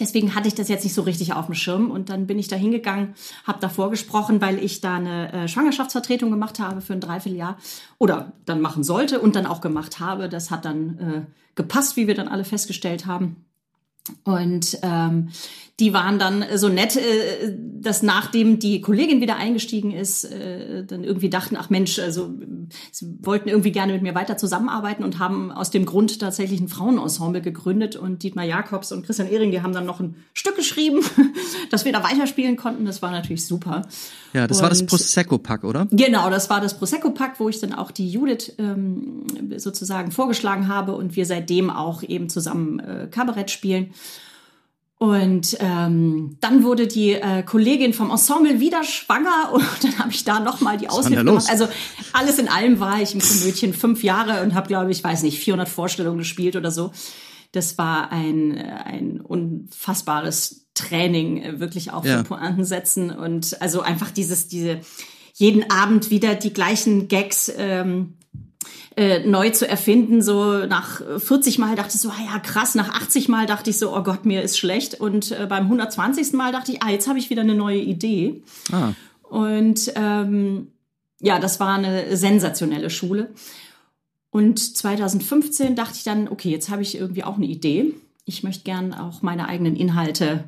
[0.00, 2.48] deswegen hatte ich das jetzt nicht so richtig auf dem Schirm und dann bin ich
[2.48, 3.14] da hingegangen,
[3.46, 7.56] habe davor gesprochen, weil ich da eine äh, Schwangerschaftsvertretung gemacht habe für ein Dreivierteljahr
[7.98, 10.28] oder dann machen sollte und dann auch gemacht habe.
[10.28, 11.22] Das hat dann äh,
[11.54, 13.44] gepasst, wie wir dann alle festgestellt haben.
[14.24, 15.28] Und ähm,
[15.80, 21.02] die waren dann so nett, äh, dass nachdem die Kollegin wieder eingestiegen ist, äh, dann
[21.02, 22.46] irgendwie dachten, ach Mensch, also äh,
[22.90, 26.68] sie wollten irgendwie gerne mit mir weiter zusammenarbeiten und haben aus dem Grund tatsächlich ein
[26.68, 27.96] Frauenensemble gegründet.
[27.96, 31.00] Und Dietmar Jakobs und Christian Ehring, die haben dann noch ein Stück geschrieben,
[31.70, 32.84] dass wir da weiterspielen konnten.
[32.84, 33.82] Das war natürlich super.
[34.34, 35.88] Ja, das war das Und- Prosecco-Pack, oder?
[35.90, 39.24] Genau, das war das Prosecco-Pack, wo ich dann auch die Judith ähm,
[39.56, 43.92] sozusagen vorgeschlagen habe und wir seitdem auch eben zusammen äh, Kabarett spielen.
[45.02, 50.22] Und ähm, dann wurde die äh, Kollegin vom Ensemble wieder schwanger und dann habe ich
[50.22, 51.48] da nochmal die Aushilfe gemacht.
[51.50, 51.66] Also
[52.12, 55.40] alles in allem war ich im Komödchen fünf Jahre und habe, glaube ich, weiß nicht,
[55.40, 56.92] 400 Vorstellungen gespielt oder so.
[57.50, 62.22] Das war ein, ein unfassbares Training, äh, wirklich auch Ja.
[62.22, 64.82] Pointen setzen und also einfach dieses, diese
[65.34, 68.14] jeden Abend wieder die gleichen Gags ähm,
[68.96, 70.22] äh, neu zu erfinden.
[70.22, 72.74] So nach 40 Mal dachte ich so, ah ja krass.
[72.74, 75.00] Nach 80 Mal dachte ich so, oh Gott, mir ist schlecht.
[75.00, 76.32] Und äh, beim 120.
[76.32, 78.42] Mal dachte ich, ah jetzt habe ich wieder eine neue Idee.
[78.70, 78.92] Ah.
[79.22, 80.68] Und ähm,
[81.20, 83.30] ja, das war eine sensationelle Schule.
[84.30, 87.94] Und 2015 dachte ich dann, okay, jetzt habe ich irgendwie auch eine Idee.
[88.24, 90.44] ich möchte gern auch meine eigenen Inhalte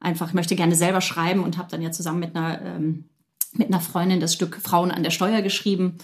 [0.00, 3.04] einfach, möchte gerne selber schreiben und habe dann ja zusammen mit einer, ähm,
[3.52, 5.98] mit einer Freundin das Stück Frauen an der Steuer geschrieben.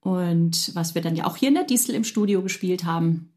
[0.00, 3.32] Und was wir dann ja auch hier in der Diesel im Studio gespielt haben.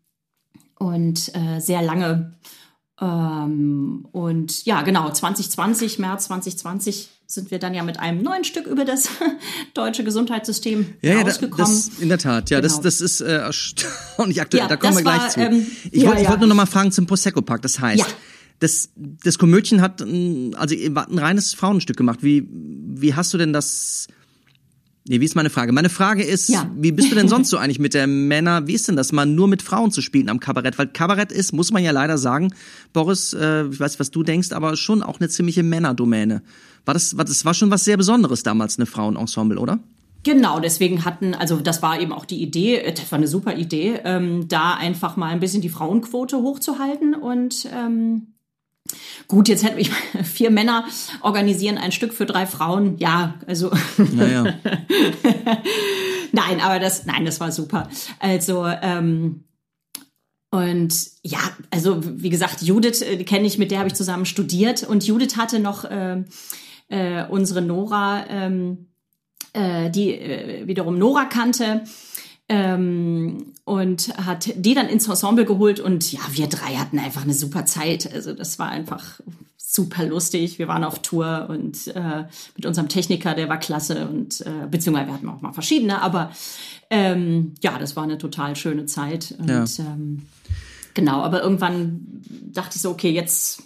[0.80, 2.34] Und äh, sehr lange.
[3.02, 8.68] Ähm, und ja, genau, 2020, März 2020 sind wir dann ja mit einem neuen Stück
[8.68, 9.10] über das
[9.74, 11.58] deutsche Gesundheitssystem Ja, ja, rausgekommen.
[11.66, 12.84] das, in der Tat, ja, das, Genau.
[12.84, 14.64] das ist äh, erstaunlich aktuell.
[14.64, 15.40] Ja, da kommen wir das gleich war, zu.
[15.56, 16.30] ähm, ich ja, wollte ja.
[16.30, 17.66] wollte nur noch mal fragen zum Prosecco-Pakt.
[17.66, 18.06] Das heißt, Ja.
[18.60, 22.20] das, das Komödchen hat ein- also ihr wart ein reines Frauenstück gemacht.
[22.22, 24.08] Wie, wie hast du denn das...
[25.06, 25.74] Nee, wie ist meine Frage?
[25.74, 26.70] Meine Frage ist, Ja.
[26.78, 28.68] wie bist du denn sonst so eigentlich mit der Männer?
[28.68, 30.78] Wie ist denn das, mal nur mit Frauen zu spielen am Kabarett?
[30.78, 32.54] Weil Kabarett ist, muss man ja leider sagen,
[32.94, 36.42] Boris, äh, ich weiß, was du denkst, aber schon auch eine ziemliche Männerdomäne.
[36.86, 39.80] War das, war, das war schon was sehr Besonderes damals, eine Frauenensemble, oder?
[40.24, 43.58] Genau, deswegen hatten, also das war eben auch die Idee, äh, das war eine super
[43.58, 48.28] Idee, ähm, da einfach mal ein bisschen die Frauenquote hochzuhalten und ähm,
[49.28, 50.86] gut, jetzt hätten wir vier Männer
[51.22, 52.98] organisieren ein Stück für drei Frauen.
[52.98, 54.44] Ja, also Naja.
[56.32, 57.90] nein, aber das, nein, das war super.
[58.20, 59.44] Also ähm,
[60.54, 61.40] und ja,
[61.72, 65.36] also wie gesagt, Judith äh, kenne ich, mit der habe ich zusammen studiert und Judith
[65.36, 66.26] hatte noch ähm,
[66.90, 68.90] äh, unsere Nora, ähm,
[69.54, 71.86] äh, die äh, wiederum Nora kannte
[72.50, 77.34] ähm, und hat die dann ins Ensemble geholt und ja, wir drei hatten einfach eine
[77.34, 78.12] super Zeit.
[78.14, 79.20] Also das war einfach
[79.58, 80.60] super lustig.
[80.60, 82.26] Wir waren auf Tour und äh,
[82.56, 86.32] mit unserem Techniker, der war klasse und äh, beziehungsweise wir hatten auch mal verschiedene, aber
[86.90, 89.66] ähm, ja, das war eine total schöne Zeit und Ja.
[89.80, 90.24] ähm,
[90.94, 91.22] genau.
[91.22, 93.64] Aber irgendwann dachte ich so, okay, jetzt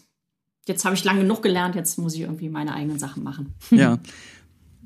[0.66, 3.54] jetzt habe ich lange genug gelernt, jetzt muss ich irgendwie meine eigenen Sachen machen.
[3.72, 3.98] Ja.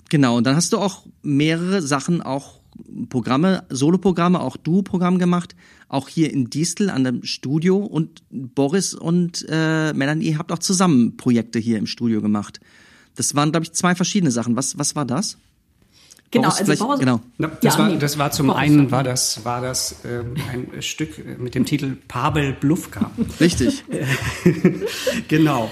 [0.10, 2.61] Genau, und dann hast du auch mehrere Sachen, auch
[3.10, 5.56] Programme, Soloprogramme, auch Du-Programm gemacht,
[5.90, 10.60] auch hier in Distel an dem Studio und Boris und äh, Melanie, ihr habt auch
[10.60, 12.60] zusammen Projekte hier im Studio gemacht.
[13.16, 14.56] Das waren, glaube ich, zwei verschiedene Sachen.
[14.56, 15.38] Was, was war das?
[16.32, 17.20] Genau, Boris, also Boris, genau.
[17.38, 17.98] Na, das, Ja, war, nee.
[17.98, 21.98] das war zum Boris, einen war das, war das ähm, ein Stück mit dem Titel
[22.08, 23.12] Pavel Blufka.
[23.42, 23.84] Richtig.
[25.28, 25.70] genau.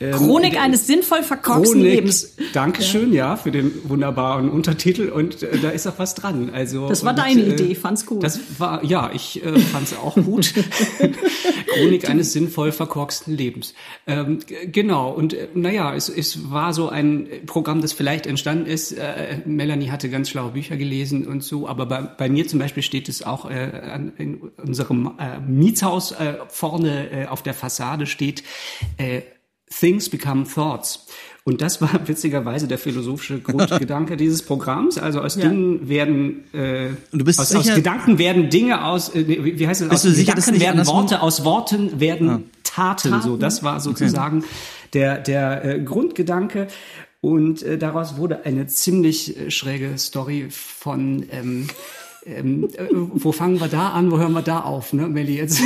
[0.00, 2.36] Ähm, Chronik eines sinnvoll verkorksten Chronik, Lebens.
[2.52, 3.36] Dankeschön, ja.
[3.36, 6.50] für den wunderbaren Untertitel und äh, da ist auch was dran.
[6.52, 8.22] Also Das war und, deine äh, Idee, fand's gut.
[8.22, 10.54] Das war ja, ich äh, fand's auch gut.
[11.66, 13.74] Chronik eines sinnvoll verkorksten Lebens.
[14.06, 18.92] Ähm, genau und äh, naja, es, es war so ein Programm, das vielleicht entstanden ist.
[18.92, 22.82] Äh, Melanie hatte ganz schlaue Bücher gelesen und so, aber bei, bei mir zum Beispiel
[22.82, 28.06] steht es auch äh, an, in unserem äh, Mietshaus äh, vorne äh, auf der Fassade
[28.06, 28.42] steht.
[28.98, 29.22] Äh,
[29.68, 31.06] Things become thoughts.
[31.44, 34.98] Und das war witzigerweise der philosophische Grundgedanke dieses Programms.
[34.98, 35.48] Also aus Ja.
[35.48, 39.58] Dingen werden äh, Und du bist aus, aus sicher- Gedanken werden Dinge aus äh, wie
[39.58, 43.08] wie heißt es aus du sicher, Gedanken werden Worte aus Worten werden Taten.
[43.22, 43.40] So Taten.
[43.40, 44.44] das war sozusagen
[44.92, 46.68] der der äh, Grundgedanke.
[47.20, 51.66] Und äh, daraus wurde eine ziemlich äh, schräge Story von ähm,
[52.26, 55.60] ähm, äh, wo fangen wir da an, wo hören wir da auf, ne, Melli jetzt?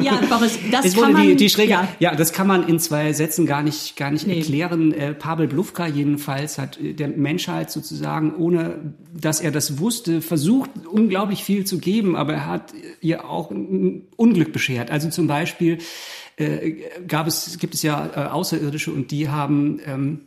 [0.00, 1.88] Ja, Boris, das es kann man, die, die schräge, ja.
[1.98, 2.14] ja.
[2.14, 4.38] das kann man in zwei Sätzen gar nicht, gar nicht Nee.
[4.38, 4.92] erklären.
[4.92, 10.70] Äh, Pavel Blufka jedenfalls hat äh, der Menschheit sozusagen, ohne dass er das wusste, versucht,
[10.88, 14.90] unglaublich viel zu geben, aber er hat ihr auch Unglück beschert.
[14.90, 15.78] Also zum Beispiel
[16.36, 16.74] äh,
[17.08, 20.20] gab es, gibt es ja äh, Außerirdische und die haben ähm,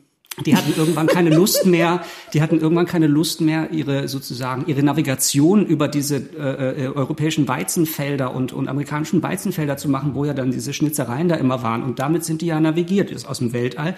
[0.45, 4.83] die hatten irgendwann keine Lust mehr, die hatten irgendwann keine Lust mehr, ihre sozusagen ihre
[4.83, 10.33] Navigation über diese äh, äh, europäischen Weizenfelder und, und amerikanischen Weizenfelder zu machen, wo ja
[10.33, 11.81] dann diese Schnitzereien da immer waren.
[11.81, 13.95] Und damit sind die ja navigiert ist aus dem Weltall.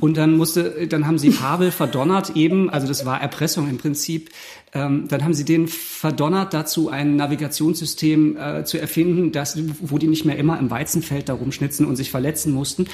[0.00, 4.30] Und dann musste, dann haben sie Pavel verdonnert eben, also das war Erpressung im Prinzip.
[4.74, 10.06] Ähm, dann haben sie den verdonnert dazu, ein Navigationssystem äh, zu erfinden, das, wo die
[10.06, 12.86] nicht mehr immer im Weizenfeld da rumschnitzen und sich verletzen mussten.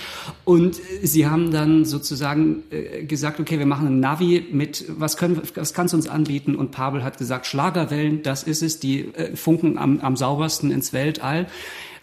[0.45, 5.41] Und sie haben dann sozusagen äh, gesagt, okay, wir machen ein Navi mit, was können,
[5.55, 6.55] was kannst du uns anbieten?
[6.55, 10.93] Und Pavel hat gesagt, Schlagerwellen, das ist es, die äh, funken am, am saubersten ins
[10.93, 11.47] Weltall.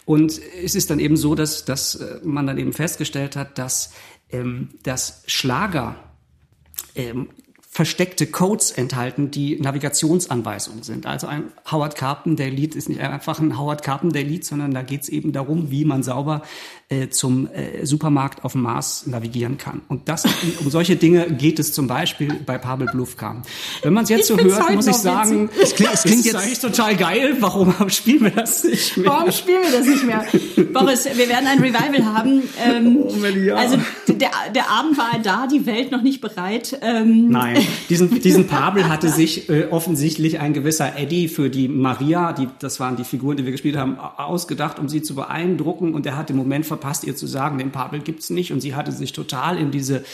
[0.04, 3.92] Und es ist dann eben so, dass, dass äh, man dann eben festgestellt hat, dass,
[4.30, 5.96] ähm, dass Schlager
[6.94, 7.28] ähm,
[7.76, 11.04] versteckte Codes enthalten, die Navigationsanweisungen sind.
[11.04, 15.02] Also ein Howard Carpenter Lied ist nicht einfach ein Howard Carpenter Lied, sondern da geht
[15.02, 16.40] es eben darum, wie man sauber
[16.88, 19.82] äh, zum äh, Supermarkt auf dem Mars navigieren kann.
[19.88, 20.24] Und das
[20.60, 23.42] um solche Dinge geht es zum Beispiel bei Pavel Blufka.
[23.82, 26.36] Wenn man es jetzt Ich so hört, muss ich sagen, Es klingt- es klingt jetzt-
[26.36, 27.36] eigentlich total geil.
[27.40, 29.06] Warum spielen wir das nicht mehr?
[29.10, 30.24] Warum spielen wir das nicht mehr?
[30.72, 32.42] Boris, wir werden ein Revival haben.
[32.64, 33.56] Ähm, Oh, ja.
[33.56, 36.78] Also der, der Abend war da, die Welt noch nicht bereit.
[36.82, 37.58] Ähm, Nein.
[37.88, 42.78] diesen, diesen Pabel hatte sich äh, offensichtlich ein gewisser Eddie für die Maria, die, das
[42.78, 45.94] waren die Figuren, die wir gespielt haben, ausgedacht, um sie zu beeindrucken.
[45.94, 48.52] Und er hat den Moment verpasst, ihr zu sagen, den Pabel gibt's nicht.
[48.52, 50.04] Und sie hatte sich total in diese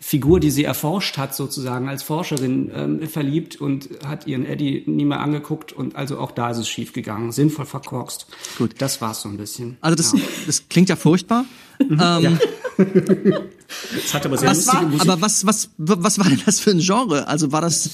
[0.00, 5.04] Figur, die sie erforscht hat, sozusagen als Forscherin ähm, verliebt und hat ihren Eddie nie
[5.04, 5.72] mehr angeguckt.
[5.72, 8.26] Und also auch da ist es schief gegangen, sinnvoll verkorkst.
[8.58, 8.76] Gut.
[8.78, 9.76] Das war's so ein bisschen.
[9.80, 10.20] Also das, ja.
[10.46, 11.44] das klingt ja furchtbar.
[11.80, 12.38] ähm,
[12.76, 15.00] das hat aber sehr was war, Musik.
[15.00, 17.26] aber was, was, was war denn das für ein Genre?
[17.26, 17.90] Also war das,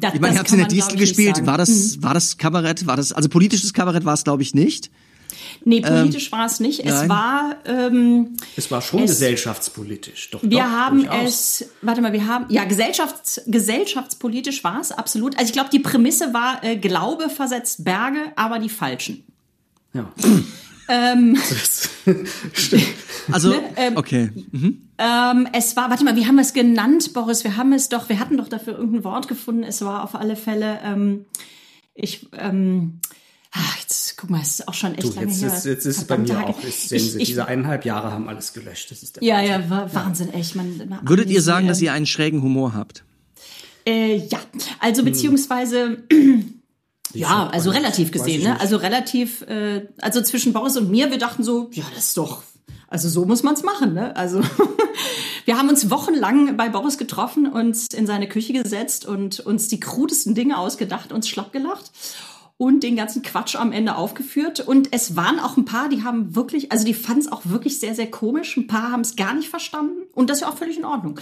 [0.00, 2.96] Das, ich meine, ihr habt in der Distel gespielt, war das, war das Kabarett, war
[2.96, 4.90] das, also politisches Kabarett war es glaube ich nicht.
[5.66, 6.80] Nee, politisch war es nicht.
[6.80, 7.08] Es nein.
[7.08, 10.30] war, ähm, es war schon es- gesellschaftspolitisch.
[10.30, 11.60] Doch, wir doch, haben durchaus.
[11.62, 15.36] es, warte mal, wir haben, ja, gesellschafts, gesellschaftspolitisch war es, absolut.
[15.38, 19.24] Also ich glaube, die Prämisse war, äh, Glaube versetzt Berge, aber die falschen.
[19.94, 20.12] Ja.
[20.88, 21.38] Ähm.
[23.32, 24.30] Also, Ne, ähm, okay.
[24.98, 27.42] Ähm, es war, warte mal, wie haben wir es genannt, Boris?
[27.42, 29.62] Wir haben es doch, wir hatten doch dafür irgendein Wort gefunden.
[29.62, 31.24] Es war auf alle Fälle, ähm,
[31.94, 33.00] ich, ähm,
[33.52, 33.78] ach,
[34.24, 35.52] guck mal, es ist auch schon echt Du, lange jetzt, her.
[35.54, 36.48] ist, jetzt ist es bei mir Hacke.
[36.48, 37.16] auch ist Sense.
[37.16, 38.90] Ich, ich, Diese eineinhalb Jahre haben alles gelöscht.
[38.90, 39.60] Das ist der ja, Wahnsinn.
[39.60, 40.54] ja, war Wahnsinn, echt.
[40.56, 43.04] Man, man Würdet ihr sagen, dass ihr einen schrägen Humor habt?
[43.86, 44.40] Äh, ja,
[44.80, 45.04] also Hm.
[45.06, 45.98] beziehungsweise.
[47.12, 48.58] Ja, also relativ gesehen, ne?
[48.58, 52.42] Also relativ, äh, also zwischen Boris und mir, wir dachten so, ja, das ist doch,
[52.88, 54.16] also so muss man's machen, ne?
[54.16, 54.40] Also
[55.44, 59.78] wir haben uns wochenlang bei Boris getroffen, uns in seine Küche gesetzt und uns die
[59.78, 61.92] krudesten Dinge ausgedacht, uns schlapp gelacht
[62.56, 64.60] und den ganzen Quatsch am Ende aufgeführt.
[64.60, 67.80] Und es waren auch ein paar, die haben wirklich, also die fanden es auch wirklich
[67.80, 68.56] sehr, sehr komisch.
[68.56, 71.18] Ein paar haben es gar nicht verstanden und das ist ja auch völlig in Ordnung.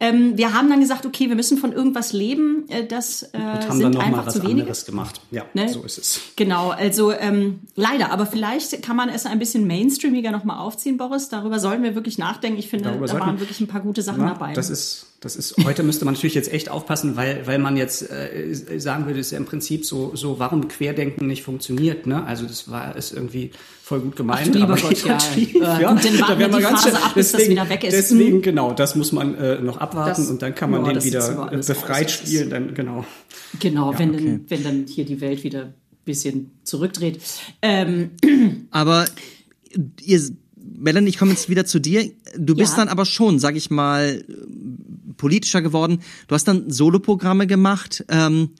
[0.00, 3.42] Ähm, wir haben dann gesagt, okay, wir müssen von irgendwas leben, äh, das äh, Und
[3.42, 4.60] haben dann sind noch mal einfach was zu wenige.
[4.62, 5.20] anderes gemacht.
[5.30, 5.68] Ja, Ne?
[5.68, 6.20] so ist es.
[6.36, 11.28] Genau, also ähm, leider, aber vielleicht kann man es ein bisschen mainstreamiger nochmal aufziehen, Boris.
[11.28, 12.58] Darüber sollten wir wirklich nachdenken.
[12.58, 14.54] Ich finde, Darüber da sollten- waren wirklich ein paar gute Sachen Ja, dabei.
[14.54, 18.10] das ist, das ist, heute müsste man natürlich jetzt echt aufpassen, weil, weil man jetzt
[18.10, 22.24] äh, sagen würde, ist ja im Prinzip so, so, warum Querdenken nicht funktioniert, ne?
[22.24, 23.50] Also das war, ist irgendwie
[23.82, 25.18] voll gut gemeint, Ach aber Gott, ja.
[25.20, 25.92] schief, Äh, ja.
[25.92, 27.92] gut, dann warten Da wir die ganz Phase schnell- ab, bis das wieder weg ist.
[27.92, 28.42] Deswegen, Mhm.
[28.42, 31.50] genau, das muss man äh, noch abwarten Das- und dann kann man ja, den wieder
[31.52, 32.12] äh, befreit raus.
[32.12, 33.04] spielen, dann, genau.
[33.58, 34.24] genau, wenn, okay.
[34.24, 37.20] dann, wenn dann hier die Welt wieder ein bisschen zurückdreht.
[37.62, 38.10] Ähm,
[38.70, 39.04] Aber
[40.02, 40.20] ihr,
[40.78, 42.10] Melanie, ich komme jetzt wieder zu dir.
[42.38, 42.84] Du bist Ja.
[42.84, 44.24] dann aber schon, sag ich mal,
[45.16, 46.00] politischer geworden.
[46.28, 48.04] Du hast dann Soloprogramme gemacht.
[48.08, 48.50] Ähm,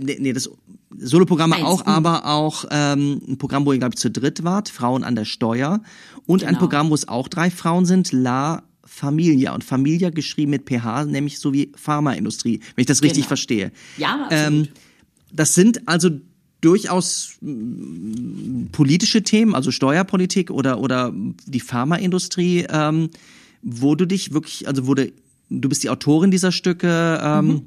[0.00, 0.50] nee, nee, das
[0.98, 1.92] Soloprogramme Eins, auch, mhm.
[1.92, 5.24] aber auch ähm, ein Programm, wo ihr, glaube ich, zu dritt wart, Frauen an der
[5.24, 5.80] Steuer.
[6.26, 6.58] Und ein Genau.
[6.60, 9.54] Programm, wo es auch drei Frauen sind, La Familia.
[9.54, 13.28] Und Familia geschrieben mit PH, nämlich so wie Pharmaindustrie, wenn ich das richtig Genau.
[13.28, 13.72] verstehe.
[13.96, 14.66] ja, absolut.
[14.66, 14.68] Ähm,
[15.32, 16.10] das sind also
[16.60, 21.12] durchaus mm, politische Themen, also Steuerpolitik oder oder
[21.46, 23.10] die Pharmaindustrie, ähm,
[23.62, 25.12] wo du dich wirklich, also wurde,
[25.50, 27.62] du bist die Autorin dieser Stücke, ähm, Mhm.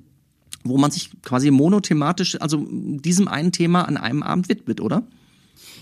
[0.70, 5.04] Wo man sich quasi monothematisch, also diesem einen Thema an einem Abend widmet, oder?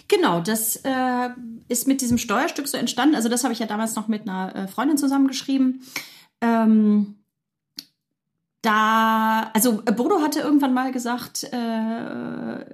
[0.07, 1.29] Genau, das äh,
[1.67, 3.15] ist mit diesem Steuerstück so entstanden.
[3.15, 5.81] Also das habe ich ja damals noch mit einer äh, Freundin zusammengeschrieben.
[6.41, 7.15] Ähm,
[8.61, 12.65] da, also Bodo hatte irgendwann mal gesagt, äh,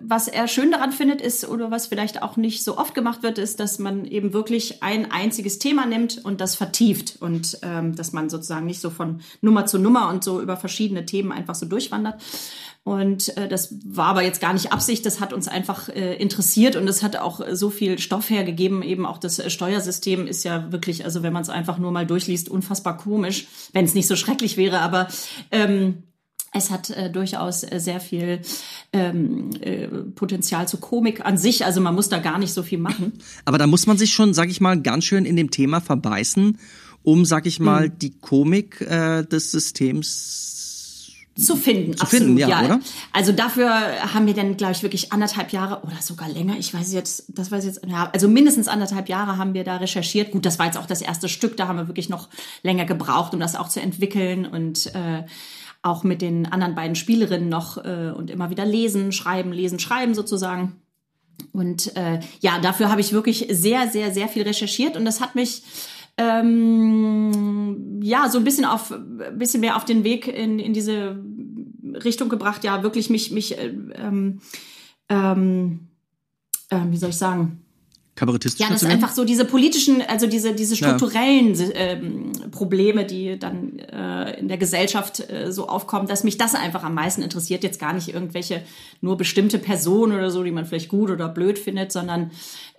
[0.00, 3.38] was er schön daran findet, ist, oder was vielleicht auch nicht so oft gemacht wird,
[3.38, 8.12] ist, dass man eben wirklich ein einziges Thema nimmt und das vertieft und ähm, dass
[8.12, 11.66] man sozusagen nicht so von Nummer zu Nummer und so über verschiedene Themen einfach so
[11.66, 12.22] durchwandert.
[12.82, 16.76] Und äh, das war aber jetzt gar nicht Absicht, das hat uns einfach äh, interessiert
[16.76, 18.82] und es hat auch so viel Stoff hergegeben.
[18.82, 22.06] Eben auch das äh, Steuersystem ist ja wirklich, also wenn man es einfach nur mal
[22.06, 25.08] durchliest, unfassbar komisch, wenn es nicht so schrecklich wäre, aber
[25.50, 26.04] ähm,
[26.52, 28.40] es hat äh, durchaus äh, sehr viel
[28.92, 31.64] ähm, äh, Potenzial zur Komik an sich.
[31.64, 33.12] Also man muss da gar nicht so viel machen.
[33.44, 36.58] Aber da muss man sich schon, sag ich mal, ganz schön in dem Thema verbeißen,
[37.02, 37.98] um, sag ich mal, Mhm.
[37.98, 42.80] die Komik äh, des Systems Zu finden, Zu finden, ja, oder?
[43.12, 43.70] Also dafür
[44.12, 46.56] haben wir dann, glaube ich, wirklich anderthalb Jahre oder sogar länger.
[46.58, 49.76] Ich weiß jetzt, das weiß ich jetzt, ja, also mindestens anderthalb Jahre haben wir da
[49.76, 50.32] recherchiert.
[50.32, 52.28] Gut, das war jetzt auch das erste Stück, da haben wir wirklich noch
[52.62, 55.22] länger gebraucht, um das auch zu entwickeln und äh,
[55.82, 60.14] auch mit den anderen beiden Spielerinnen noch äh, und immer wieder lesen, schreiben, lesen, schreiben
[60.14, 60.76] sozusagen.
[61.52, 65.34] Und äh, ja, dafür habe ich wirklich sehr, sehr, sehr viel recherchiert und das hat
[65.34, 65.62] mich
[66.18, 71.22] ähm, ja so ein bisschen auf, ein bisschen mehr auf den Weg in, in diese
[72.04, 72.62] Richtung gebracht.
[72.62, 74.40] Ja, wirklich mich, mich, äh, ähm,
[75.08, 75.88] ähm,
[76.70, 77.64] ähm, wie soll ich sagen?
[78.14, 83.38] Kabarettistisch Ja, das ist einfach so diese politischen, also diese, diese strukturellen ähm, Probleme, die
[83.38, 87.62] dann äh, in der Gesellschaft äh, so aufkommen, dass mich das einfach am meisten interessiert.
[87.62, 88.62] Jetzt gar nicht irgendwelche
[89.00, 92.30] nur bestimmte Personen oder so, die man vielleicht gut oder blöd findet, sondern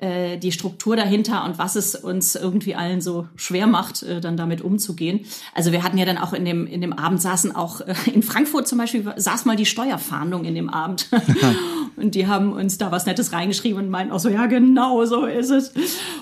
[0.01, 4.35] äh, die Struktur dahinter und was es uns irgendwie allen so schwer macht, äh, dann
[4.35, 5.21] damit umzugehen.
[5.53, 8.23] Also wir hatten ja dann auch in dem, in dem Abend saßen auch äh, in
[8.23, 11.07] Frankfurt zum Beispiel, saß mal die Steuerfahndung in dem Abend.
[11.95, 15.25] und die haben uns da was Nettes reingeschrieben und meinten auch so, ja genau, so
[15.25, 15.71] ist es.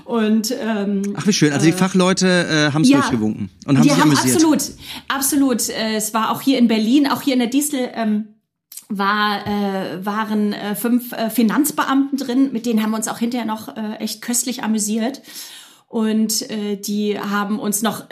[0.04, 1.54] Und ähm, Ach, wie schön.
[1.54, 4.36] Also die Fachleute äh, haben es ja, durchgewunken und haben die sich haben amüsiert.
[4.36, 4.64] absolut,
[5.08, 5.70] absolut.
[5.70, 7.90] Äh, es war auch hier in Berlin, auch hier in der Distel.
[7.94, 8.28] Ähm,
[8.90, 13.46] war, äh, waren äh, fünf äh, Finanzbeamten drin, mit denen haben wir uns auch hinterher
[13.46, 15.22] noch äh, echt köstlich amüsiert.
[15.88, 18.06] Und äh, die haben uns noch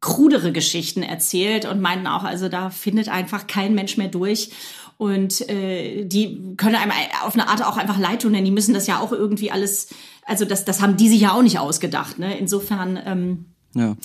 [0.00, 4.50] krudere Geschichten erzählt und meinten auch, also da findet einfach kein Mensch mehr durch.
[4.96, 6.92] Und äh, die können einem
[7.24, 9.90] auf eine Art auch einfach leid tun, denn die müssen das ja auch irgendwie alles,
[10.24, 12.18] also das, das haben die sich ja auch nicht ausgedacht.
[12.18, 12.36] Ne?
[12.38, 13.44] Insofern ähm,
[13.74, 13.96] Ja.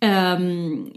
[0.00, 0.92] ähm,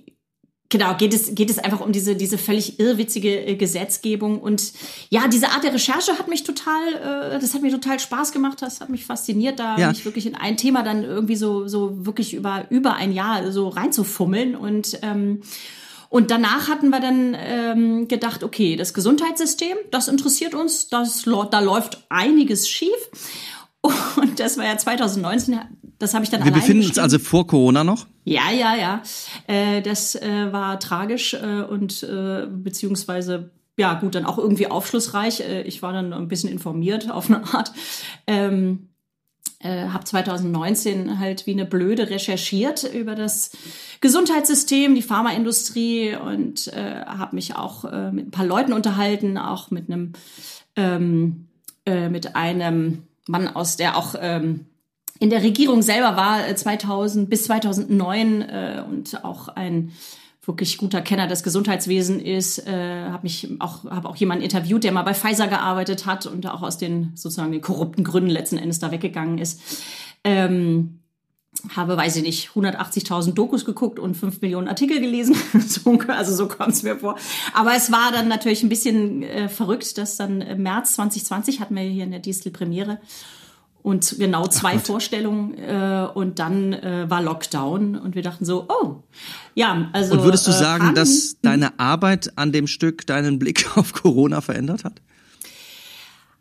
[0.72, 4.40] genau, geht es, geht es einfach um diese, diese völlig irrwitzige äh, Gesetzgebung.
[4.42, 4.74] Und
[5.10, 8.64] ja, diese Art der Recherche hat mich total, äh, das hat mir total Spaß gemacht,
[8.64, 9.90] das hat mich fasziniert, da Ja.
[9.90, 13.68] mich wirklich in ein Thema dann irgendwie so, so wirklich über, über ein Jahr so
[13.70, 14.56] reinzufummeln.
[14.56, 15.42] Und ähm,
[16.10, 21.60] und danach hatten wir dann ähm, gedacht, okay, das Gesundheitssystem, das interessiert uns, das, da
[21.62, 22.90] läuft einiges schief.
[24.18, 25.60] Und das war ja 2019,
[26.02, 28.08] das habe ich dann Wir befinden uns also vor Corona noch.
[28.24, 29.04] Ja, ja, ja.
[29.48, 35.42] Äh, das äh, war tragisch äh, und äh, beziehungsweise ja gut, dann auch irgendwie aufschlussreich.
[35.42, 37.72] Äh, ich war dann ein bisschen informiert auf eine Art.
[38.28, 38.90] Ähm,
[39.60, 43.52] äh, habe 2019 halt wie eine Blöde recherchiert über das
[44.02, 50.14] Gesundheitssystem, die Pharmaindustrie und habe mich auch mit ein paar Leuten unterhalten, auch mit einem
[50.76, 51.48] ähm,
[51.86, 54.68] äh, mit einem Mann aus der auch ähm,
[55.22, 59.92] in der Regierung selber war äh, 2000 bis 2009 äh, und auch ein
[60.44, 64.92] wirklich guter Kenner des Gesundheitswesens ist, äh, habe mich auch habe auch jemanden interviewt, der
[64.92, 68.80] mal bei Pfizer gearbeitet hat und auch aus den sozusagen den korrupten Gründen letzten Endes
[68.80, 69.62] da weggegangen ist.
[70.24, 71.02] Ähm,
[71.76, 75.36] habe, weiß ich nicht, 180.000 Dokus geguckt und 5 Millionen Artikel gelesen.
[75.68, 77.16] so, also so kommt es mir vor.
[77.54, 81.76] Aber es war dann natürlich ein bisschen äh, verrückt, dass dann im März 2020 hatten
[81.76, 82.98] wir hier in der Distel Premiere
[83.84, 89.04] und genau zwei Vorstellungen äh, und dann äh, war Lockdown und wir dachten so, oh,
[89.56, 93.40] ja, also Und würdest du äh, sagen, Pandemie- dass deine Arbeit an dem Stück deinen
[93.40, 95.02] Blick auf Corona verändert hat?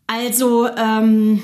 [0.07, 1.42] Also, ähm,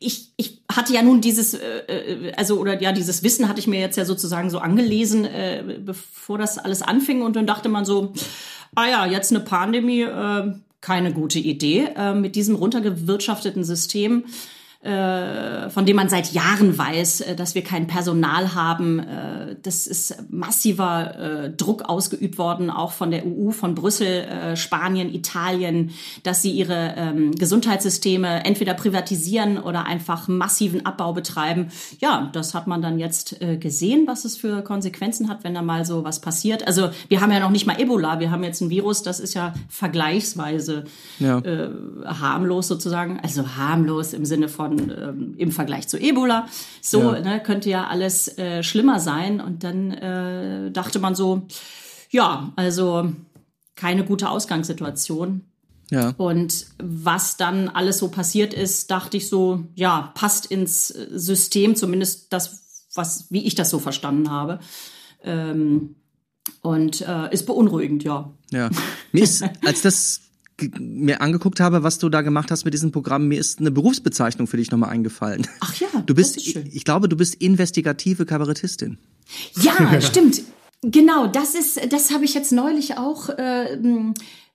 [0.00, 3.66] ich, ich hatte ja nun dieses, äh, äh, also oder ja, dieses Wissen hatte ich
[3.66, 7.84] mir jetzt ja sozusagen so angelesen, äh, bevor das alles anfing und dann dachte man
[7.84, 8.12] so,
[8.74, 11.88] ah ja, jetzt eine Pandemie, äh, keine gute Idee.
[11.96, 14.24] Äh, mit diesem runtergewirtschafteten System
[14.80, 19.00] von dem man seit Jahren weiß, äh, dass wir kein Personal haben.
[19.00, 21.14] Äh, Das ist massiver
[21.46, 25.90] äh, Druck ausgeübt worden, auch von der EU, von Brüssel, äh, Spanien, Italien,
[26.22, 31.70] dass sie ihre ähm, Gesundheitssysteme entweder privatisieren oder einfach massiven Abbau betreiben.
[31.98, 35.62] Ja, das hat man dann jetzt äh, gesehen, was es für Konsequenzen hat, wenn da
[35.62, 36.66] mal so was passiert.
[36.66, 39.34] Also wir haben ja noch nicht mal Ebola, wir haben jetzt ein Virus, das ist
[39.34, 40.84] ja vergleichsweise
[41.18, 41.38] Ja.
[41.38, 41.68] äh,
[42.06, 46.46] harmlos sozusagen, also harmlos im Sinne von ähm, im Vergleich zu Ebola.
[46.80, 47.20] So Ja.
[47.20, 49.40] Ne, könnte ja alles äh, schlimmer sein.
[49.40, 51.42] Und dann äh, dachte man so,
[52.10, 53.12] ja, also
[53.76, 55.42] keine gute Ausgangssituation.
[55.90, 56.14] Ja.
[56.18, 61.76] Und was dann alles so passiert ist, dachte ich so, ja, passt ins äh, System,
[61.76, 64.58] zumindest das, was, wie ich das so verstanden habe.
[65.22, 65.94] Ähm,
[66.62, 68.30] und äh, ist beunruhigend, ja.
[68.50, 68.70] Ja.
[69.12, 70.20] Mir ist, als das
[70.78, 74.46] mir angeguckt habe, was du da gemacht hast mit diesem Programm, mir ist eine Berufsbezeichnung
[74.46, 75.46] für dich nochmal eingefallen.
[75.60, 76.68] Ach ja, Du bist, das ist schön.
[76.72, 78.98] ich glaube, du bist investigative Kabarettistin.
[79.60, 80.42] Ja, stimmt.
[80.82, 83.28] Genau, das ist, das habe ich jetzt neulich auch.
[83.30, 83.78] Äh,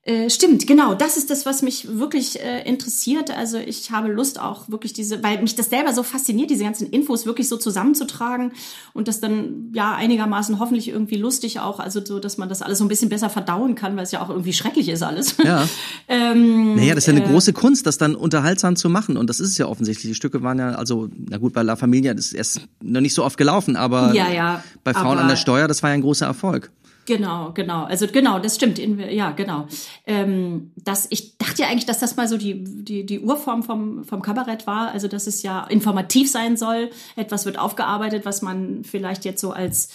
[0.05, 3.31] äh, stimmt, genau, das ist das, was mich wirklich äh, interessiert.
[3.31, 6.89] Also ich habe Lust auch wirklich diese, weil mich das selber so fasziniert, diese ganzen
[6.89, 8.51] Infos wirklich so zusammenzutragen
[8.93, 12.79] und das dann ja einigermaßen hoffentlich irgendwie lustig auch, also so, dass man das alles
[12.79, 15.37] so ein bisschen besser verdauen kann, weil es ja auch irgendwie schrecklich ist alles.
[15.41, 15.65] Ja.
[16.09, 19.15] ähm, Naja, das ist ja eine große Kunst, das dann unterhaltsam zu machen.
[19.15, 20.11] Und das ist es ja offensichtlich.
[20.11, 23.13] Die Stücke waren ja, also, na gut, bei La Familia, das ist erst noch nicht
[23.13, 25.93] so oft gelaufen, aber Ja, ja, bei Frauen aber- an der Steuer, das war ja
[25.93, 26.71] ein großer Erfolg.
[27.05, 27.83] Genau, genau.
[27.83, 28.79] Also genau, das stimmt.
[28.79, 29.67] In, ja, genau.
[30.05, 34.03] Ähm, das, ich dachte ja eigentlich, dass das mal so die, die, die Urform vom,
[34.05, 34.91] vom Kabarett war.
[34.91, 36.89] Also dass es ja informativ sein soll.
[37.15, 39.89] Etwas wird aufgearbeitet, was man vielleicht jetzt so als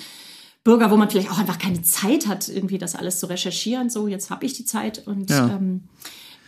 [0.64, 3.88] Bürger, wo man vielleicht auch einfach keine Zeit hat, irgendwie das alles zu recherchieren.
[3.88, 5.46] So, jetzt habe ich die Zeit und Ja.
[5.46, 5.84] ähm,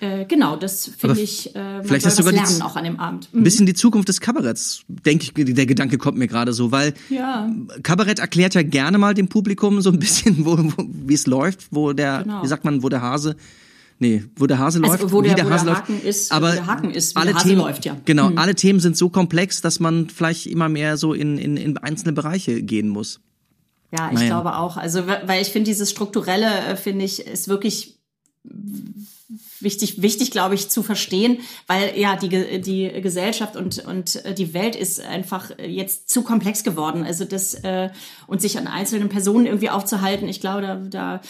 [0.00, 2.84] äh, genau, das finde ich, äh, man vielleicht soll hast du sogar lernen auch an
[2.84, 3.28] dem Abend.
[3.34, 6.94] Ein bisschen die Zukunft des Kabaretts, denke ich, der Gedanke kommt mir gerade so, weil
[7.10, 7.50] Ja.
[7.82, 11.68] Kabarett erklärt ja gerne mal dem Publikum so ein bisschen, wo, wo, wie es läuft,
[11.70, 12.42] wo der, Genau.
[12.42, 13.36] wie sagt man, wo der Hase,
[13.98, 15.80] nee, wo der Hase Also, läuft, wo der- wie der wo der Hase läuft.
[15.82, 17.96] Haken ist, aber wo der Haken ist, alle der Hase Themen, läuft, ja.
[18.06, 18.38] Genau, Mhm.
[18.38, 22.12] alle Themen sind so komplex, dass man vielleicht immer mehr so in, in, in einzelne
[22.12, 23.20] Bereiche gehen muss.
[23.92, 24.28] Ja, ich Naja.
[24.28, 24.76] glaube auch.
[24.76, 27.98] Also, we- weil ich finde, dieses Strukturelle, äh, finde ich, ist wirklich
[29.62, 34.54] wichtig, wichtig, glaube ich, zu verstehen, weil ja die, die Gesellschaft und, und äh, die
[34.54, 37.04] Welt ist einfach äh, jetzt zu komplex geworden.
[37.04, 37.90] Also das äh,
[38.26, 41.20] und sich an einzelnen Personen irgendwie aufzuhalten, ich glaube, da, da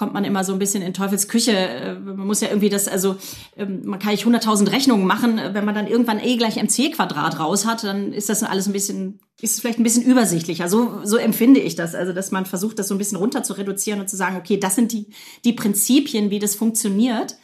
[0.00, 1.52] kommt man immer so ein bisschen in Teufels Küche.
[1.52, 3.16] Äh, Man muss ja irgendwie das, also
[3.56, 7.38] ähm, man kann nicht 100.000 Rechnungen machen, wenn man dann irgendwann e gleich mc Quadrat
[7.38, 10.70] raus hat, dann ist das alles ein bisschen, ist es vielleicht ein bisschen übersichtlicher.
[10.70, 11.94] So, so empfinde ich das.
[11.94, 14.56] Also, dass man versucht, das so ein bisschen runter zu reduzieren und zu sagen, okay,
[14.56, 15.08] das sind die,
[15.44, 17.36] die Prinzipien, wie das funktioniert.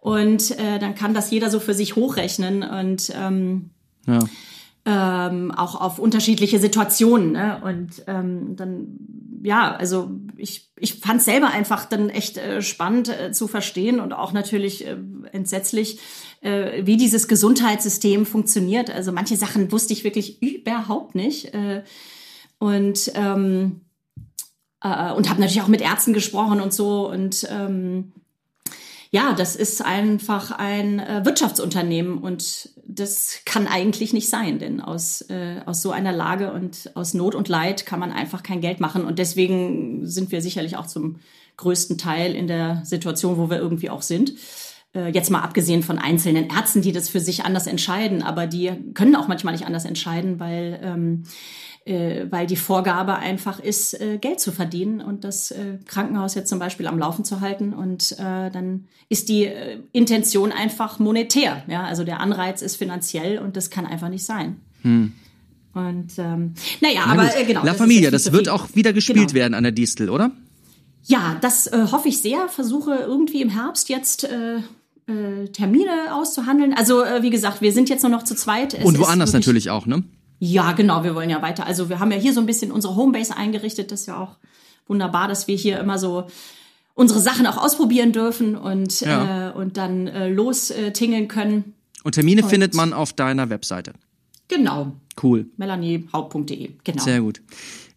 [0.00, 3.70] Und äh, dann kann das jeder so für sich hochrechnen und ähm,
[4.06, 4.20] Ja.
[4.84, 7.32] ähm, auch auf unterschiedliche Situationen.
[7.32, 7.60] Ne?
[7.64, 8.98] Und ähm, dann,
[9.42, 14.12] ja, also ich, ich fand selber einfach dann echt äh, spannend äh, zu verstehen und
[14.12, 14.96] auch natürlich äh,
[15.32, 15.98] entsetzlich,
[16.42, 18.90] äh, wie dieses Gesundheitssystem funktioniert.
[18.90, 21.52] Also manche Sachen wusste ich wirklich überhaupt nicht.
[21.54, 21.82] Äh,
[22.58, 23.80] und ähm,
[24.80, 28.12] äh, und habe natürlich auch mit Ärzten gesprochen und so und ähm,
[29.10, 35.22] ja, das ist einfach ein äh, Wirtschaftsunternehmen und das kann eigentlich nicht sein, denn aus,
[35.30, 38.80] äh, aus so einer Lage und aus Not und Leid kann man einfach kein Geld
[38.80, 41.20] machen und deswegen sind wir sicherlich auch zum
[41.56, 44.34] größten Teil in der Situation, wo wir irgendwie auch sind.
[44.94, 48.72] Äh, jetzt mal abgesehen von einzelnen Ärzten, die das für sich anders entscheiden, aber die
[48.94, 51.24] können auch manchmal nicht anders entscheiden, weil ähm,
[51.84, 56.48] äh, weil die Vorgabe einfach ist, äh, Geld zu verdienen und das äh, Krankenhaus jetzt
[56.48, 57.72] zum Beispiel am Laufen zu halten.
[57.72, 61.62] Und äh, dann ist die äh, Intention einfach monetär.
[61.66, 64.60] Ja, also der Anreiz ist finanziell und das kann einfach nicht sein.
[64.84, 65.08] Und
[66.18, 67.60] ähm, naja, Na aber äh, genau.
[67.60, 69.34] La das Familia, das wird auch wieder gespielt Genau.
[69.34, 70.30] werden an der Distel, oder?
[71.04, 72.48] Ja, das äh, hoffe ich sehr.
[72.48, 76.74] Versuche irgendwie im Herbst jetzt äh, äh, Termine auszuhandeln.
[76.74, 78.74] Also äh, wie gesagt, wir sind jetzt nur noch zu zweit.
[78.74, 80.04] Es Und woanders natürlich auch, ne?
[80.38, 81.66] Ja, genau, wir wollen ja weiter.
[81.66, 83.90] Also wir haben ja hier so ein bisschen unsere Homebase eingerichtet.
[83.90, 84.36] Das ist ja auch
[84.86, 86.26] wunderbar, dass wir hier immer so
[86.94, 89.50] unsere Sachen auch ausprobieren dürfen und, Ja.
[89.50, 91.74] äh, und dann äh, lostingeln können.
[92.04, 93.92] Und Termine findet man auf deiner Webseite.
[94.48, 95.46] Genau, Cool.
[95.56, 96.70] melaniehaupt.de.
[96.84, 97.02] Genau.
[97.02, 97.40] Sehr gut.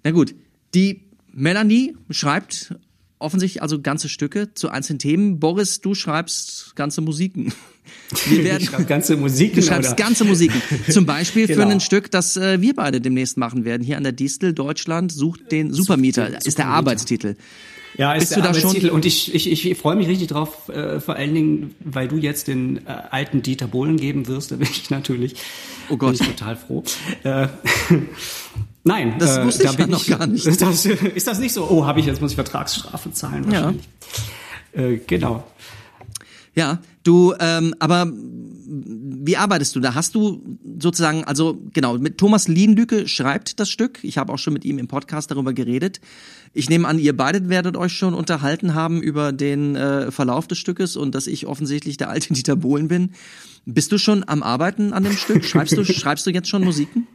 [0.04, 0.34] Na gut.
[0.74, 2.76] Die Melanie schreibt
[3.22, 5.40] offensichtlich also ganze Stücke zu einzelnen Themen.
[5.40, 7.54] Boris, du schreibst ganze Musiken.
[8.28, 9.56] Wir werden, Ich schreibe ganze Musiken.
[9.56, 9.96] du schreibst oder?
[10.04, 10.62] ganze Musiken.
[10.90, 11.70] Zum Beispiel für Genau.
[11.70, 13.84] ein Stück, das äh, wir beide demnächst machen werden.
[13.84, 16.26] Hier an der Distel, Deutschland, sucht den Supermieter.
[16.26, 16.76] den ist der Supermieter.
[16.78, 17.36] Arbeitstitel.
[17.98, 20.28] Ja, ist Bist der du da schon- Arbeitstitel und ich, ich, ich freue mich richtig
[20.30, 24.52] drauf, äh, vor allen Dingen, weil du jetzt den äh, alten Dieter Bohlen geben wirst,
[24.52, 25.36] da bin ich natürlich
[25.90, 26.18] Oh Gott.
[26.18, 26.84] bin ich total froh.
[27.24, 27.48] Äh,
[28.84, 30.46] Nein, Das äh, wusste da ich ja bin noch gar nicht.
[30.62, 31.68] Das, ist das nicht so?
[31.70, 33.88] Oh, habe ich jetzt muss ich Vertragsstrafe zahlen wahrscheinlich.
[34.74, 35.44] Äh, genau.
[36.56, 38.12] Ja, du, ähm, aber
[38.74, 39.94] wie arbeitest du da?
[39.94, 44.00] Hast du sozusagen, also genau, mit Thomas Liendücke schreibt das Stück.
[44.04, 46.02] Ich habe auch schon mit ihm im Podcast darüber geredet.
[46.54, 50.58] Ich nehme an, ihr beide werdet euch schon unterhalten haben über den äh, Verlauf des
[50.58, 53.12] Stückes und dass ich offensichtlich der alte Dieter Bohlen bin.
[53.66, 55.46] Bist du schon am Arbeiten an dem Stück?
[55.46, 57.08] Schreibst du, schreibst du jetzt schon Musiken?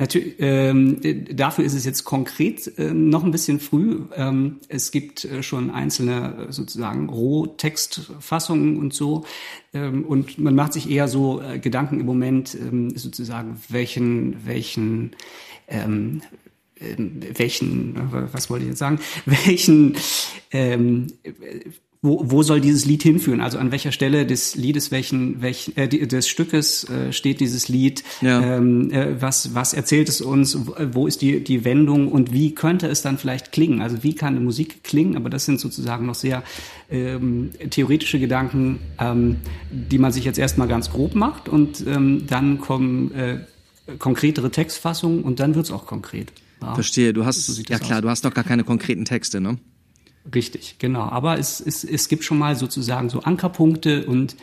[0.00, 4.02] Natürlich, ähm, äh, dafür ist es jetzt konkret äh, noch ein bisschen früh.
[4.14, 9.24] Ähm, es gibt äh, schon einzelne äh, sozusagen Rohtextfassungen und so.
[9.74, 15.16] Ähm, und man macht sich eher so äh, Gedanken im Moment ähm, sozusagen, welchen, welchen,
[15.66, 16.22] ähm,
[16.78, 19.96] ähm, welchen, äh, was wollte ich jetzt sagen, welchen,
[22.00, 23.40] wo, wo soll dieses Lied hinführen?
[23.40, 28.04] Also an welcher Stelle des Liedes, welchen, welchen äh, des Stückes äh, steht dieses Lied?
[28.20, 28.40] Ja.
[28.58, 30.56] Ähm, äh, was, was erzählt es uns?
[30.66, 33.82] Wo- Wo ist die, die Wendung und wie könnte es dann vielleicht klingen?
[33.82, 35.16] Also wie kann eine Musik klingen?
[35.16, 36.44] Aber das sind sozusagen noch sehr
[36.90, 39.36] ähm, theoretische Gedanken, ähm,
[39.70, 43.38] die man sich jetzt erstmal ganz grob macht und ähm, dann kommen äh,
[43.98, 46.32] konkretere Textfassungen und dann wird's auch konkret.
[46.62, 46.74] Ja.
[46.74, 48.02] Verstehe, du hast, So ja klar, aus.
[48.02, 49.58] du hast noch gar keine konkreten Texte, ne?
[50.34, 51.02] Richtig, genau.
[51.02, 54.36] Aber es, es, es gibt schon mal sozusagen so Ankerpunkte und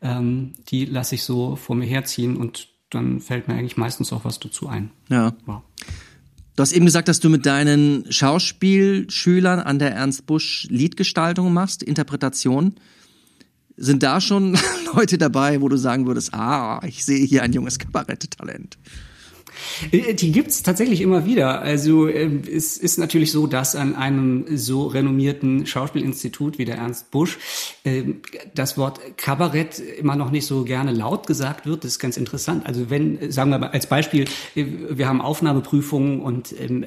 [0.00, 4.24] ähm, die lasse ich so vor mir herziehen und dann fällt mir eigentlich meistens auch
[4.24, 4.90] was dazu ein.
[5.08, 5.32] Ja.
[5.46, 5.62] Ja.
[6.54, 11.82] Du hast eben gesagt, dass du mit deinen Schauspielschülern an der Ernst Busch Liedgestaltung machst,
[11.82, 12.74] Interpretation.
[13.76, 14.58] Sind da schon
[14.94, 18.74] Leute dabei, wo du sagen würdest, ah, ich sehe hier ein junges Kabaretttalent?
[18.74, 19.11] Äh,
[19.92, 21.62] die gibt's tatsächlich immer wieder.
[21.62, 27.10] Also äh, es ist natürlich so, dass an einem so renommierten Schauspielinstitut wie der Ernst
[27.10, 27.38] Busch
[27.84, 28.04] äh,
[28.54, 31.84] das Wort Kabarett immer noch nicht so gerne laut gesagt wird.
[31.84, 32.66] Das ist ganz interessant.
[32.66, 36.84] Also wenn, sagen wir mal als Beispiel, äh, wir haben Aufnahmeprüfungen und ähm,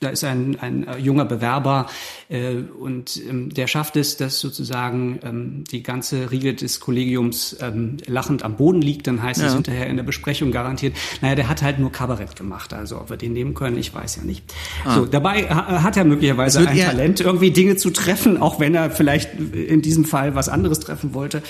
[0.00, 1.86] da ist ein, ein äh, junger Bewerber
[2.28, 7.96] äh, und ähm, der schafft es, dass sozusagen ähm, die ganze Riege des Kollegiums ähm,
[8.06, 9.06] lachend am Boden liegt.
[9.06, 9.46] Dann heißt ja.
[9.48, 12.74] es hinterher in der Besprechung garantiert, naja, der hat halt nur Kabarett gemacht.
[12.74, 14.44] Also ob wir den nehmen können, ich weiß ja nicht.
[14.84, 14.96] Ah.
[14.96, 18.90] So, dabei ha hat er möglicherweise ein Talent, irgendwie Dinge zu treffen, auch wenn er
[18.90, 21.42] vielleicht in diesem Fall was anderes treffen wollte.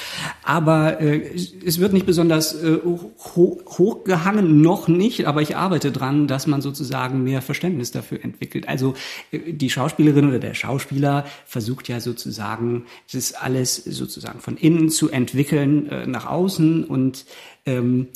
[0.44, 1.34] Aber äh,
[1.64, 6.62] es wird nicht besonders äh, ho hochgehangen, noch nicht, aber ich arbeite dran, dass man
[6.62, 8.68] sozusagen mehr Verständnis dafür entwickelt entwickelt.
[8.68, 8.94] Also
[9.32, 15.10] äh, die Schauspielerin oder der Schauspieler versucht ja sozusagen, das alles sozusagen von innen zu
[15.10, 17.24] entwickeln äh, nach außen und
[17.64, 18.08] ähm,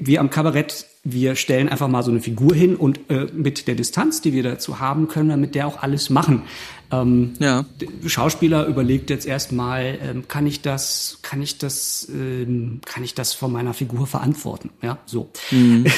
[0.00, 3.74] wir am Kabarett, wir stellen einfach mal so eine Figur hin und äh, mit der
[3.74, 6.42] Distanz, die wir dazu haben, können wir mit der auch alles machen.
[6.90, 7.66] Ähm, ja.
[8.06, 13.34] Schauspieler überlegt jetzt erstmal, ähm, kann ich das, kann ich das, ähm, kann ich das
[13.34, 14.70] von meiner Figur verantworten?
[14.82, 15.30] Ja, so.
[15.50, 15.86] Mhm.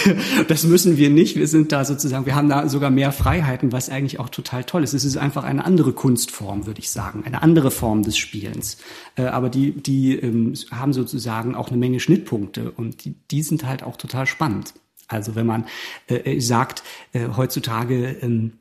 [0.49, 1.37] Das müssen wir nicht.
[1.37, 4.83] Wir sind da sozusagen, wir haben da sogar mehr Freiheiten, was eigentlich auch total toll
[4.83, 4.95] ist.
[4.95, 8.79] Es ist einfach eine andere Kunstform, würde ich sagen, eine andere Form des Spielens.
[9.17, 13.65] Äh, aber die, die ähm, haben sozusagen auch eine Menge Schnittpunkte und die, die sind
[13.65, 14.75] halt auch total spannend.
[15.11, 15.67] Also wenn man
[16.09, 16.83] äh, äh sagt,
[17.13, 18.53] äh, heutzutage ähm,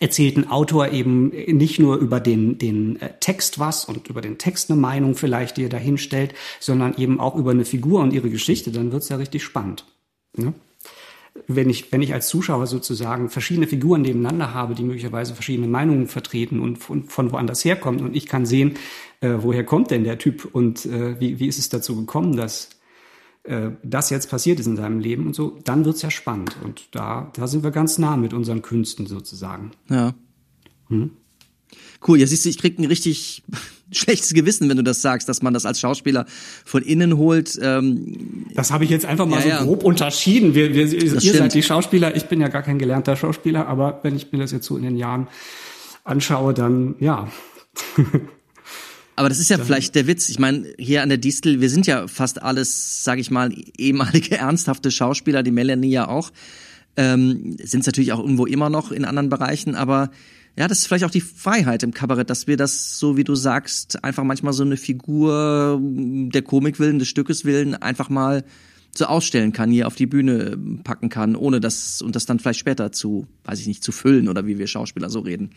[0.00, 4.38] erzählt ein Autor eben nicht nur über den, den äh, Text was und über den
[4.38, 8.12] Text eine Meinung vielleicht, die er da hinstellt, sondern eben auch über eine Figur und
[8.12, 9.84] ihre Geschichte, dann wird's ja richtig spannend.
[10.36, 10.54] Ne?
[11.46, 16.06] Wenn ich, wenn ich als Zuschauer sozusagen verschiedene Figuren nebeneinander habe, die möglicherweise verschiedene Meinungen
[16.06, 18.74] vertreten und von, von woanders herkommen und ich kann sehen,
[19.20, 22.70] äh, woher kommt denn der Typ und äh, wie, wie ist es dazu gekommen, dass
[23.48, 26.56] äh, das jetzt passiert ist in seinem Leben und so, dann wird's ja spannend.
[26.62, 29.70] Und da, da sind wir ganz nah mit unseren Künsten sozusagen.
[29.88, 30.14] Ja.
[30.88, 31.10] Hm?
[32.06, 33.42] Cool, ja siehst du, ich krieg ein richtig
[33.90, 36.26] schlechtes Gewissen, wenn du das sagst, dass man das als Schauspieler
[36.64, 37.58] von innen holt.
[37.62, 39.64] Ähm, das habe ich jetzt einfach mal ja, so ja.
[39.64, 40.54] grob unterschieden.
[40.54, 41.36] Wir, wir, ihr stimmt.
[41.36, 44.52] seid die Schauspieler, ich bin ja gar kein gelernter Schauspieler, aber wenn ich mir das
[44.52, 45.26] jetzt so in den Jahren
[46.04, 47.28] anschaue, dann ja.
[49.18, 49.66] Aber das ist ja Dann.
[49.66, 50.28] vielleicht der Witz.
[50.28, 54.38] Ich meine, hier an der Distel, wir sind ja fast alles, sage ich mal, ehemalige
[54.38, 56.30] ernsthafte Schauspieler, die Melanie ja auch.
[56.96, 60.12] Ähm, sind es natürlich auch irgendwo immer noch in anderen Bereichen, aber
[60.56, 63.34] ja, das ist vielleicht auch die Freiheit im Kabarett, dass wir das, so wie du
[63.34, 68.44] sagst, einfach manchmal so eine Figur der Komik willen, des Stückes willen, einfach mal
[68.98, 72.58] so ausstellen kann, hier auf die Bühne packen kann, ohne das und das dann vielleicht
[72.58, 75.50] später zu, weiß ich nicht, zu füllen oder wie wir Schauspieler so reden.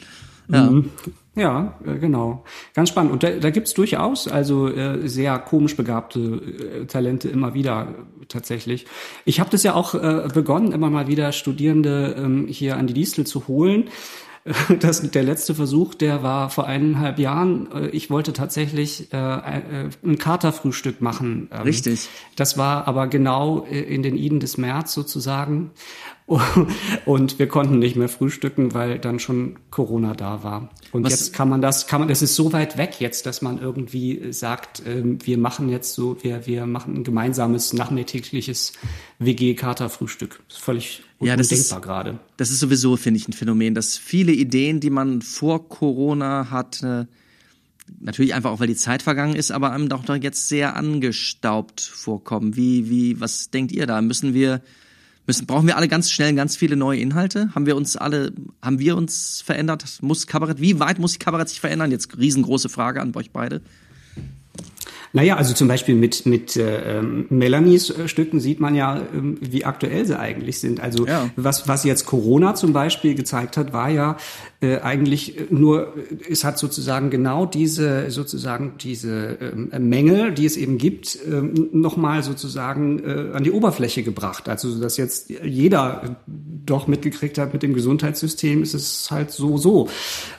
[0.48, 0.90] Ja, mhm.
[1.36, 2.44] ja äh, genau.
[2.74, 3.12] Ganz spannend.
[3.12, 7.96] Und da, da gibt's durchaus also äh, sehr komisch begabte äh, Talente immer wieder
[8.28, 8.86] tatsächlich.
[9.26, 12.94] Ich habe das ja auch äh, begonnen, immer mal wieder Studierende ähm, hier an die
[12.94, 13.90] Distel zu holen.
[14.80, 17.72] Das, der letzte Versuch, der war vor eineinhalb Jahren.
[17.72, 21.50] Äh, ich wollte tatsächlich äh, äh, ein Katerfrühstück machen.
[21.52, 22.10] Ähm, Richtig.
[22.36, 25.72] Das war aber genau äh, in den Iden des März sozusagen.
[27.06, 30.70] Und wir konnten nicht mehr frühstücken, weil dann schon Corona da war.
[30.92, 31.12] Und Was?
[31.12, 34.32] jetzt kann man das, kann man, das ist so weit weg jetzt, dass man irgendwie
[34.32, 38.74] sagt, ähm, wir machen jetzt so, wir, wir machen ein gemeinsames nachmittägliches
[39.20, 40.42] WG-Katerfrühstück.
[40.50, 42.20] Völlig ja, das ist, gerade.
[42.38, 47.08] Das ist sowieso, finde ich, ein Phänomen, dass viele Ideen, die man vor Corona hatte,
[48.00, 52.56] natürlich einfach auch, weil die Zeit vergangen ist, aber einem doch jetzt sehr angestaubt vorkommen.
[52.56, 54.02] Wie, wie, was denkt ihr da?
[54.02, 54.62] Müssen wir
[55.28, 57.50] Müssen, brauchen wir alle ganz schnell ganz viele neue Inhalte?
[57.54, 60.00] Haben wir uns alle, haben wir uns verändert?
[60.02, 61.92] Muss Kabarett, wie weit muss Kabarett sich verändern?
[61.92, 63.62] Jetzt riesengroße Frage an euch beide.
[65.14, 69.02] Naja, also zum Beispiel mit, mit äh, ähm, Melanies äh, Stücken sieht man ja, äh,
[69.14, 70.80] wie aktuell sie eigentlich sind.
[70.80, 71.30] Also ja.
[71.36, 74.16] was, was jetzt Corona zum Beispiel gezeigt hat, war ja
[74.62, 75.94] äh, eigentlich nur,
[76.30, 81.42] es hat sozusagen genau diese, sozusagen diese äh, Mängel, die es eben gibt, äh,
[81.76, 84.48] nochmal sozusagen äh, an die Oberfläche gebracht.
[84.48, 89.90] Also dass jetzt jeder doch mitgekriegt hat mit dem Gesundheitssystem, ist es halt so, so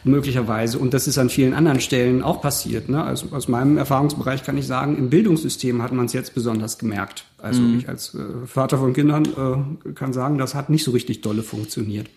[0.04, 0.78] möglicherweise.
[0.78, 2.88] Und das ist an vielen anderen Stellen auch passiert.
[2.88, 3.02] Ne?
[3.02, 7.24] Also aus meinem Erfahrungsbereich kann ich sagen, im Bildungssystem hat man es jetzt besonders gemerkt.
[7.38, 7.78] Also mhm.
[7.80, 11.42] ich als äh, Vater von Kindern äh, kann sagen, das hat nicht so richtig dolle
[11.42, 12.08] funktioniert.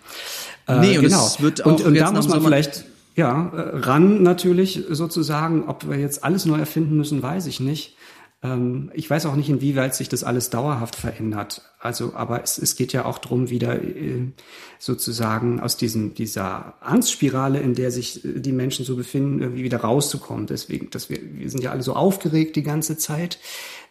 [0.68, 1.26] Äh, nee, und genau.
[1.26, 2.86] es wird auch und, und da muss man vielleicht
[3.16, 7.96] ja äh, ran natürlich sozusagen, ob wir jetzt alles neu erfinden müssen, weiß ich nicht.
[8.44, 11.62] Ähm, ich weiß auch nicht, inwieweit sich das alles dauerhaft verändert.
[11.80, 14.32] Also, aber es, es geht ja auch drum, wieder äh,
[14.80, 19.80] sozusagen aus diesem, dieser Angstspirale, in der sich äh, die Menschen so befinden, irgendwie wieder
[19.80, 20.48] rauszukommen.
[20.48, 23.40] Deswegen, dass wir, wir sind ja alle so aufgeregt die ganze Zeit.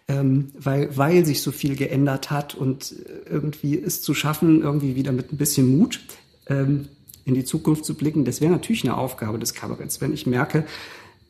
[0.07, 2.95] ähm, weil, weil sich so viel geändert hat und
[3.31, 6.01] irgendwie es zu schaffen, irgendwie wieder mit ein bisschen Mut
[6.49, 6.89] ähm,
[7.25, 10.01] in die Zukunft zu blicken, das wäre natürlich eine Aufgabe des Kabaretts.
[10.01, 10.65] Wenn ich merke,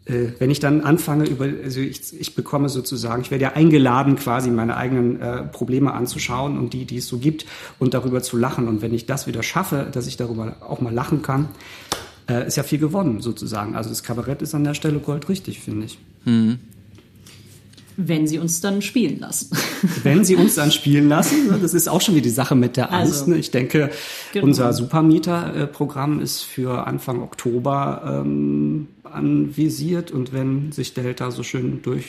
[0.06, 4.16] äh, wenn ich dann anfange über, also ich, ich bekomme sozusagen, ich werde ja eingeladen,
[4.16, 7.46] quasi meine eigenen äh, Probleme anzuschauen und die, die es so gibt
[7.78, 8.68] und darüber zu lachen.
[8.68, 11.48] Und wenn ich das wieder schaffe, dass ich darüber auch mal lachen kann,
[12.28, 13.76] äh, ist ja viel gewonnen sozusagen.
[13.76, 15.98] Also das Kabarett ist an der Stelle goldrichtig, finde ich.
[16.24, 16.58] Mhm.
[17.96, 19.50] Wenn sie uns dann spielen lassen.
[20.02, 22.76] Wenn sie uns dann spielen lassen, ne, das ist auch schon wieder die Sache mit
[22.76, 23.20] der Angst.
[23.22, 23.38] Also, ne?
[23.38, 23.90] Ich denke,
[24.32, 24.46] genau.
[24.46, 32.06] unser Supermieter-Programm ist für Anfang Oktober ähm, anvisiert und wenn sich Delta so schön durch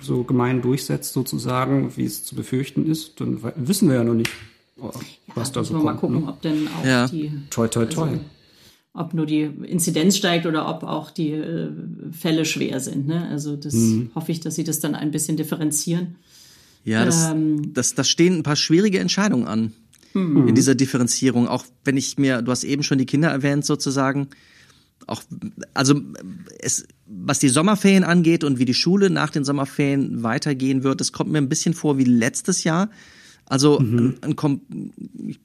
[0.00, 4.14] so gemein durchsetzt sozusagen, wie es zu befürchten ist, dann we- wissen wir ja noch
[4.14, 4.30] nicht,
[5.34, 6.00] was da Müssen so wir mal kommt.
[6.14, 6.28] gucken, ne?
[6.32, 7.06] ob denn auch Ja.
[7.06, 8.08] die Toi, toi, toi.
[8.08, 8.20] Also,
[8.94, 11.68] ob nur die Inzidenz steigt oder ob auch die äh,
[12.12, 13.06] Fälle schwer sind.
[13.06, 13.26] Ne?
[13.28, 14.10] Also das Mhm.
[14.14, 16.14] hoffe ich, dass sie das dann ein bisschen differenzieren.
[16.84, 17.72] Ja, das, Ähm.
[17.74, 19.72] das, das stehen ein paar schwierige Entscheidungen an
[20.12, 20.46] Hm.
[20.48, 21.48] in dieser Differenzierung.
[21.48, 24.28] Auch wenn ich mir, du hast eben schon die Kinder erwähnt sozusagen.
[25.08, 25.22] Auch,
[25.74, 26.00] also
[26.60, 31.10] es, was die Sommerferien angeht und wie die Schule nach den Sommerferien weitergehen wird, das
[31.12, 32.90] kommt mir ein bisschen vor wie letztes Jahr.
[33.46, 34.36] Also ein, ein,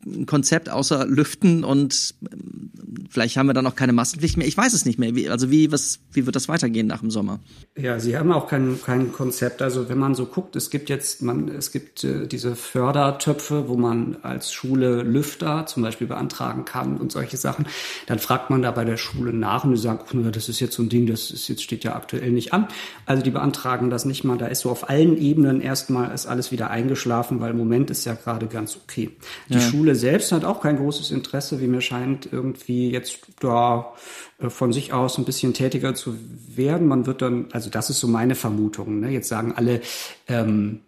[0.06, 2.72] ein Konzept außer Lüften und ähm,
[3.10, 4.47] vielleicht haben wir dann auch keine Maskenpflicht mehr.
[4.47, 5.16] Ich weiß es nicht mehr.
[5.16, 7.39] Wie, also wie, was, wie wird das weitergehen nach dem Sommer?
[7.78, 9.62] Ja, sie haben auch kein, kein Konzept.
[9.62, 13.76] Also wenn man so guckt, es gibt jetzt, man, es gibt äh, diese Fördertöpfe, wo
[13.76, 17.68] man als Schule Lüfter zum Beispiel beantragen kann und solche Sachen.
[18.08, 20.76] Dann fragt man da bei der Schule nach und die sagen, na, das ist jetzt
[20.76, 22.68] so ein Ding, das ist jetzt steht ja aktuell nicht an.
[23.06, 24.38] Also die beantragen das nicht mal.
[24.38, 28.06] Da ist so auf allen Ebenen erstmal ist alles wieder eingeschlafen, weil im Moment ist
[28.06, 29.12] ja gerade ganz okay.
[29.50, 33.94] Die Schule selbst hat auch kein großes Interesse, wie mir scheint, irgendwie jetzt da
[34.40, 36.16] äh, von sich aus ein bisschen tätiger zu
[36.56, 36.88] werden.
[36.88, 39.00] Man wird dann, also das ist so meine Vermutung.
[39.00, 39.10] Ne?
[39.10, 39.82] Jetzt sagen alle,
[40.28, 40.82] ähm,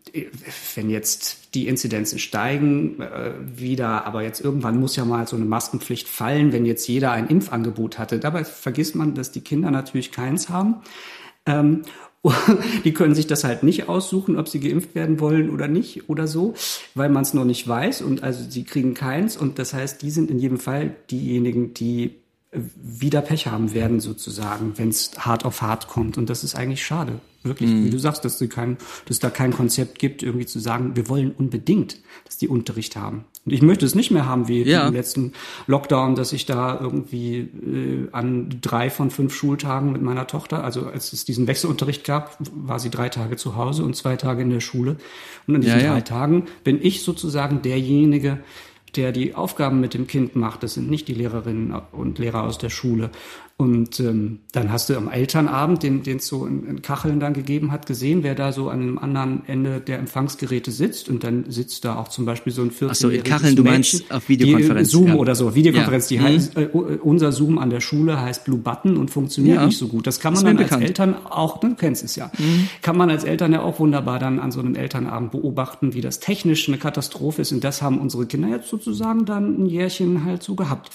[0.76, 5.46] wenn jetzt die Inzidenzen steigen äh, wieder, aber jetzt irgendwann muss ja mal so eine
[5.46, 8.20] Maskenpflicht fallen, wenn jetzt jeder ein Impfangebot hatte.
[8.20, 10.82] Dabei vergisst man, dass die Kinder natürlich keins haben.
[11.46, 11.84] Ähm,
[12.84, 16.28] die können sich das halt nicht aussuchen, ob sie geimpft werden wollen oder nicht oder
[16.28, 16.54] so,
[16.94, 20.12] weil man es noch nicht weiß und also sie kriegen keins und das heißt, die
[20.12, 22.18] sind in jedem Fall diejenigen, die
[22.52, 26.56] äh, wieder Pech haben werden sozusagen, wenn es hart auf hart kommt und das ist
[26.56, 27.20] eigentlich schade.
[27.44, 30.96] Wirklich, wie du sagst, dass, kein, dass es da kein Konzept gibt, irgendwie zu sagen,
[30.96, 33.26] wir wollen unbedingt, dass die Unterricht haben.
[33.46, 34.88] Und ich möchte es nicht mehr haben wie Ja.
[34.88, 35.34] im letzten
[35.66, 40.86] Lockdown, dass ich da irgendwie äh, an drei von fünf Schultagen mit meiner Tochter, also
[40.88, 44.52] als es diesen Wechselunterricht gab, war sie drei Tage zu Hause und zwei Tage in
[44.52, 44.98] der Schule.
[45.48, 45.94] Und an diesen Ja, ja.
[45.94, 48.40] drei Tagen bin ich sozusagen derjenige,
[48.96, 50.64] der die Aufgaben mit dem Kind macht.
[50.64, 53.10] Das sind nicht die Lehrerinnen und Lehrer aus der Schule.
[53.62, 57.34] Und ähm, dann hast du am Elternabend, den den es so in, in Kacheln dann
[57.34, 61.10] gegeben hat, gesehen, wer da so an dem anderen Ende der Empfangsgeräte sitzt.
[61.10, 63.64] Und dann sitzt da auch zum Beispiel so ein 14 Ach so, in Kacheln, du
[63.64, 65.16] meinst auf Videokonferenz, Die, Zoom ja.
[65.16, 66.10] oder so, Videokonferenz.
[66.10, 66.18] Ja.
[66.18, 66.70] Die heißt, äh,
[67.04, 69.66] unser Zoom an der Schule heißt Blue Button und funktioniert Ja.
[69.68, 70.08] nicht so gut.
[70.08, 70.84] Das kann man mir dann als bekannt.
[70.84, 72.32] Eltern auch, du kennst es ja,
[72.82, 76.20] kann man als Eltern ja auch wunderbar dann an so einem Elternabend beobachten, wie das
[76.20, 77.52] technisch eine Katastrophe ist.
[77.52, 80.90] Und das haben unsere Kinder jetzt sozusagen dann ein Jährchen halt so gehabt.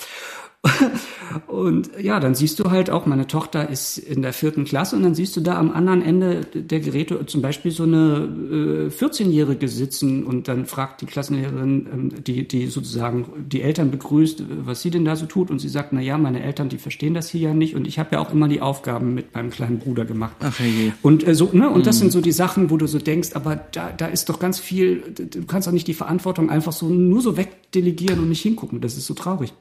[1.47, 5.03] Und ja, dann siehst du halt auch, meine Tochter ist in der vierten Klasse und
[5.03, 9.69] dann siehst du da am anderen Ende der Geräte zum Beispiel so eine äh, 14-Jährige
[9.69, 14.83] sitzen und dann fragt die Klassenlehrerin, ähm, die, die sozusagen die Eltern begrüßt, äh, was
[14.83, 17.29] sie denn da so tut und sie sagt, na ja, meine Eltern, die verstehen das
[17.29, 20.05] hier ja nicht und ich habe ja auch immer die Aufgaben mit meinem kleinen Bruder
[20.05, 20.37] gemacht.
[20.41, 20.93] Ach, herrje.
[21.03, 23.57] Und äh, so, ne, und das sind so die Sachen, wo du so denkst, aber
[23.73, 27.21] da, da ist doch ganz viel, du kannst doch nicht die Verantwortung einfach so nur
[27.21, 27.37] so
[27.67, 28.81] wegdelegieren und nicht hingucken.
[28.81, 29.53] Das ist so traurig.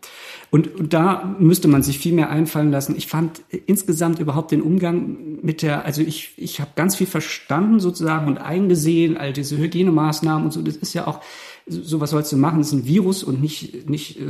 [0.51, 2.95] Und, und da müsste man sich viel mehr einfallen lassen.
[2.97, 7.07] Ich fand äh, insgesamt überhaupt den Umgang mit der, also ich, ich habe ganz viel
[7.07, 10.61] verstanden sozusagen und eingesehen, all diese Hygienemaßnahmen und so.
[10.61, 11.21] Das ist ja auch,
[11.67, 12.59] so was sollst du machen?
[12.59, 14.23] Das ist ein Virus und nicht, nicht äh,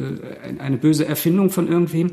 [0.43, 2.11] ein- eine böse Erfindung von irgendwem.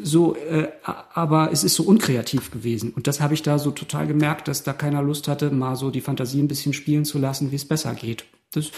[0.00, 0.68] So, äh,
[1.14, 2.92] aber es ist so unkreativ gewesen.
[2.96, 5.90] Und das habe ich da so total gemerkt, dass da keiner Lust hatte, mal so
[5.90, 8.24] die Fantasie ein bisschen spielen zu lassen, wie es besser geht.
[8.54, 8.70] Das,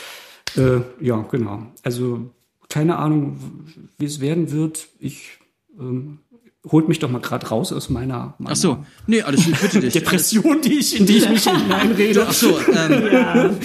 [0.57, 1.67] äh, ja, genau.
[1.83, 2.31] Also
[2.69, 3.39] keine Ahnung,
[3.99, 4.89] wie es werden wird.
[4.99, 5.39] Ich
[5.79, 6.19] ähm,
[6.71, 8.85] holt mich doch mal gerade raus aus meiner, meiner Ach so.
[9.07, 9.93] Nee, alles gut, bitte dich.
[9.93, 12.27] Depression, die ich, in die ich mich hineinrede.
[12.27, 13.59] Ach so, ähm,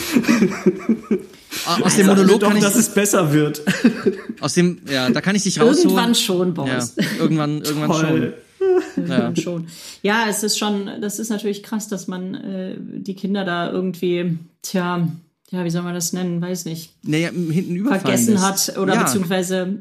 [1.81, 3.61] aus dem Monolog doch, kann ich, dass es besser wird.
[4.41, 5.89] aus dem, ja, da kann ich dich rausholen.
[5.89, 6.95] Irgendwann schon, Ja, Boris.
[7.19, 7.99] irgendwann, irgendwann Toll.
[8.01, 8.33] schon.
[8.59, 8.95] Ja.
[8.97, 9.67] Irgendwann schon.
[10.01, 14.37] Ja, es ist schon, das ist natürlich krass, dass man äh, die Kinder da irgendwie,
[14.61, 15.07] tja,
[15.51, 16.41] ja, wie soll man das nennen?
[16.41, 16.93] Weiß nicht.
[17.03, 18.41] Naja, hinten überfallen vergessen ist.
[18.41, 19.03] hat oder ja.
[19.03, 19.79] beziehungsweise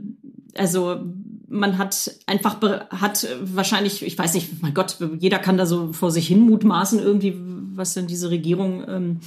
[0.57, 1.01] also
[1.49, 2.61] man hat einfach
[2.91, 6.99] hat wahrscheinlich ich weiß nicht mein Gott jeder kann da so vor sich hin mutmaßen
[6.99, 7.35] irgendwie
[7.75, 9.21] was denn diese Regierung ähm,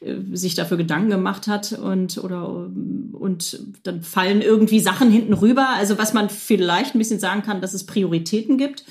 [0.00, 2.68] äh, sich dafür Gedanken gemacht hat und oder
[3.12, 5.68] und dann fallen irgendwie Sachen hinten rüber.
[5.76, 8.84] Also was man vielleicht ein bisschen sagen kann, dass es Prioritäten gibt.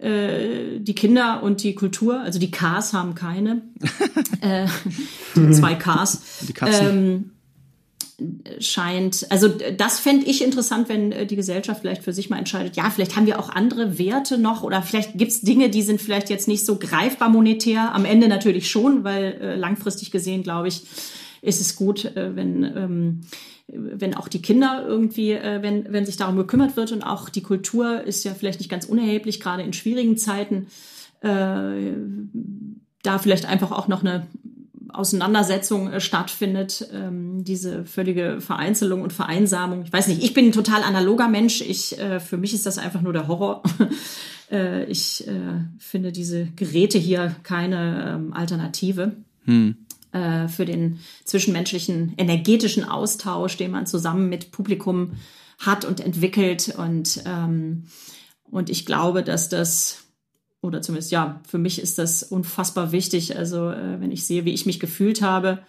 [0.00, 3.62] Äh, die Kinder und die Kultur, also die Ks haben keine.
[4.40, 4.66] äh,
[5.52, 6.46] zwei Ks.
[6.48, 6.88] Die Katzen.
[6.88, 7.30] Ähm,
[8.60, 12.76] scheint, also das fände ich interessant, wenn äh, die Gesellschaft vielleicht für sich mal entscheidet,
[12.76, 16.30] ja, vielleicht haben wir auch andere Werte noch oder vielleicht gibt's Dinge, die sind vielleicht
[16.30, 20.82] jetzt nicht so greifbar monetär, am Ende natürlich schon, weil äh, langfristig gesehen, glaube ich,
[21.40, 23.20] ist es gut, äh, wenn, ähm,
[23.72, 27.42] wenn auch die Kinder irgendwie, äh, wenn, wenn sich darum gekümmert wird und auch die
[27.42, 30.66] Kultur ist ja vielleicht nicht ganz unerheblich, gerade in schwierigen Zeiten,
[31.20, 31.92] äh,
[33.02, 34.26] da vielleicht einfach auch noch eine
[34.92, 39.82] Auseinandersetzung äh, stattfindet, ähm, diese völlige Vereinzelung und Vereinsamung.
[39.84, 41.60] Ich weiß nicht, ich bin ein total analoger Mensch.
[41.62, 43.62] Ich, äh, für mich ist das einfach nur der Horror.
[44.50, 45.32] äh, ich äh,
[45.78, 49.12] finde diese Geräte hier keine ähm, Alternative.
[49.44, 49.76] Hm.
[50.12, 55.12] Äh, für den zwischenmenschlichen energetischen Austausch, den man zusammen mit Publikum
[55.58, 56.74] hat und entwickelt.
[56.76, 57.84] Und, ähm,
[58.50, 60.04] und ich glaube, dass das
[60.60, 63.38] oder zumindest ja, für mich ist das unfassbar wichtig.
[63.38, 65.60] Also äh, wenn ich sehe, wie ich mich gefühlt habe,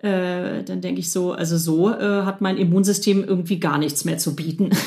[0.00, 4.18] äh, dann denke ich so, also so äh, hat mein Immunsystem irgendwie gar nichts mehr
[4.18, 4.70] zu bieten.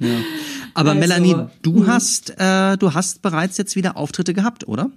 [0.00, 0.18] Ja.
[0.74, 1.86] Aber Also, Melanie, du mhm.
[1.86, 4.90] hast, äh, du hast bereits jetzt wieder Auftritte gehabt, oder?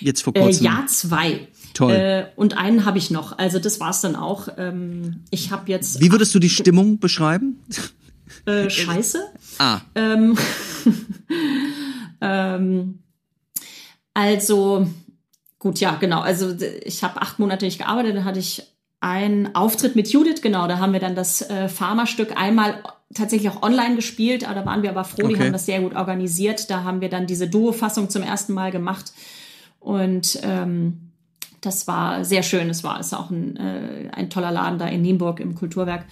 [0.00, 0.64] Jetzt vor äh, kurzem.
[0.64, 1.46] ja, zwei.
[1.74, 1.92] Toll.
[1.92, 3.36] Äh, und einen habe ich noch.
[3.38, 4.48] Also das war's dann auch.
[4.56, 7.62] Ähm, ich habe jetzt Wie würdest du die Stimmung beschreiben?
[8.46, 9.22] äh, Scheiße.
[9.58, 10.36] Ah, Ähm,
[12.20, 12.98] ähm,
[14.14, 14.86] also,
[15.58, 16.20] gut, ja, genau.
[16.20, 16.54] Also
[16.84, 18.62] ich habe acht Monate nicht gearbeitet, dann hatte ich
[19.00, 23.62] einen Auftritt mit Judith, genau, da haben wir dann das äh, Pharma-Stück einmal tatsächlich auch
[23.62, 25.44] online gespielt, aber da waren wir aber froh, die Okay.
[25.44, 26.70] haben das sehr gut organisiert.
[26.70, 29.12] Da haben wir dann diese Duo-Fassung zum ersten Mal gemacht
[29.78, 31.03] und ähm,
[31.64, 32.68] das war sehr schön.
[32.70, 36.04] Es war ist auch ein, äh, ein toller Laden da in Nienburg im Kulturwerk.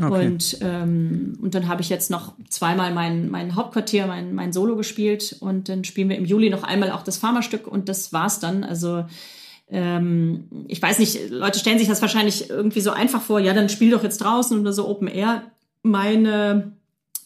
[0.00, 0.26] Okay.
[0.26, 4.76] Und, ähm, und dann habe ich jetzt noch zweimal mein, mein Hauptquartier, mein, mein Solo
[4.76, 5.36] gespielt.
[5.40, 8.64] Und dann spielen wir im Juli noch einmal auch das Pharma-Stück und das war's dann.
[8.64, 9.04] Also
[9.70, 13.68] ähm, ich weiß nicht, Leute stellen sich das wahrscheinlich irgendwie so einfach vor, ja, dann
[13.68, 15.42] spiel doch jetzt draußen oder so Open Air.
[15.82, 16.72] Meine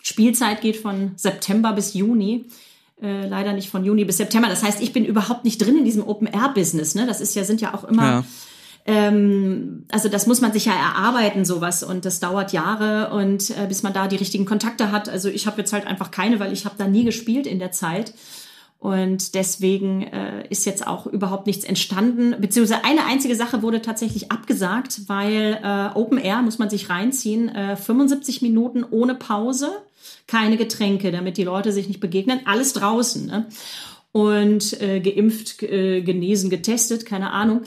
[0.03, 2.47] Spielzeit geht von September bis Juni.
[3.03, 4.48] Äh, leider nicht von Juni bis September.
[4.48, 6.94] Das heißt, ich bin überhaupt nicht drin in diesem Open-Air-Business.
[6.94, 7.05] Ne?
[7.05, 8.24] Das ist ja, sind ja auch immer, ja.
[8.86, 11.82] ähm, also das muss man sich ja erarbeiten, sowas.
[11.82, 15.09] Und das dauert Jahre und äh, bis man da die richtigen Kontakte hat.
[15.09, 17.72] Also ich habe jetzt halt einfach keine, weil ich habe da nie gespielt in der
[17.72, 18.14] Zeit.
[18.78, 22.36] Und deswegen äh, ist jetzt auch überhaupt nichts entstanden.
[22.40, 27.48] Beziehungsweise eine einzige Sache wurde tatsächlich abgesagt, weil äh, Open Air muss man sich reinziehen,
[27.48, 29.70] äh, 75 Minuten ohne Pause,
[30.26, 33.26] keine Getränke, damit die Leute sich nicht begegnen, alles draußen.
[33.26, 33.46] Ne?
[34.12, 37.62] Und äh, geimpft, äh, genesen, getestet, keine Ahnung.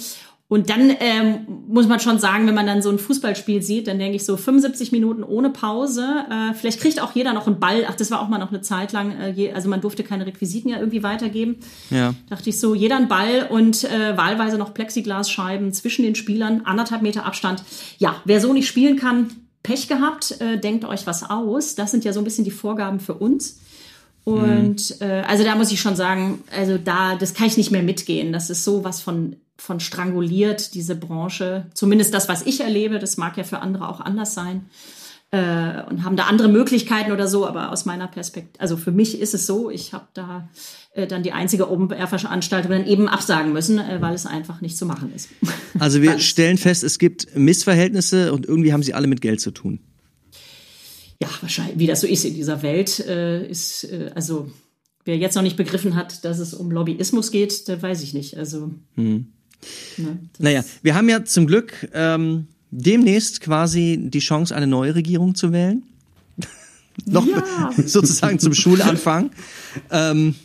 [0.48, 3.98] Und dann ähm, muss man schon sagen, wenn man dann so ein Fußballspiel sieht, dann
[3.98, 6.06] denke ich so 75 Minuten ohne Pause.
[6.30, 7.86] Äh, vielleicht kriegt auch jeder noch einen Ball.
[7.90, 9.20] Ach, das war auch mal noch eine Zeit lang.
[9.20, 11.58] Äh, je, also man durfte keine Requisiten ja irgendwie weitergeben.
[11.90, 12.14] Ja.
[12.30, 17.02] Dachte ich so, jeder einen Ball und äh, wahlweise noch Plexiglasscheiben zwischen den Spielern, anderthalb
[17.02, 17.64] Meter Abstand.
[17.98, 19.32] Ja, wer so nicht spielen kann,
[19.66, 20.40] Pech gehabt.
[20.40, 21.76] Äh, denkt euch was aus.
[21.76, 23.60] Das sind ja so ein bisschen die Vorgaben für uns.
[24.24, 27.84] Und äh, also da muss ich schon sagen, also da, das kann ich nicht mehr
[27.84, 28.34] mitgehen.
[28.34, 31.68] Das ist so was von, von stranguliert, diese Branche.
[31.74, 34.70] Zumindest das, was ich erlebe, das mag ja für andere auch anders sein.
[35.32, 39.20] Äh, und haben da andere Möglichkeiten oder so, aber aus meiner Perspektive, also für mich
[39.20, 40.48] ist es so, ich habe da
[40.94, 44.86] äh, dann die einzige Open-Air-Veranstaltung dann eben absagen müssen, äh, weil es einfach nicht zu
[44.86, 45.30] machen ist.
[45.80, 49.52] Also wir stellen fest, es gibt Missverhältnisse und irgendwie haben sie alle mit Geld zu
[49.52, 49.80] tun.
[51.22, 54.50] ja, wahrscheinlich, wie das so ist in dieser Welt, äh, ist, äh, also
[55.06, 58.38] wer jetzt noch nicht begriffen hat, dass es um Lobbyismus geht, der weiß ich nicht.
[58.38, 59.26] Also, ne,
[59.98, 62.48] das- Naja, wir haben ja zum Glück ähm,
[62.82, 65.84] demnächst quasi die Chance, eine neue Regierung zu wählen.
[67.06, 67.72] Noch Ja.
[67.86, 69.32] sozusagen zum Schulanfang.
[69.92, 70.36] ähm,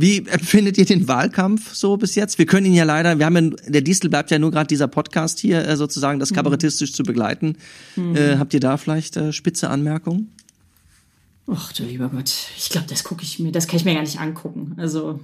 [0.00, 2.38] wie empfindet ihr den Wahlkampf so bis jetzt?
[2.38, 4.86] Wir können ihn ja leider, wir haben ja, der Distel bleibt ja nur gerade dieser
[4.86, 7.56] Podcast hier äh, sozusagen, das kabarettistisch zu begleiten.
[7.96, 10.30] Äh, habt ihr da vielleicht äh, spitze Anmerkungen?
[11.50, 14.02] Ach du lieber Gott, ich glaube, das gucke ich mir, das kann ich mir gar
[14.02, 14.74] nicht angucken.
[14.76, 15.18] Also,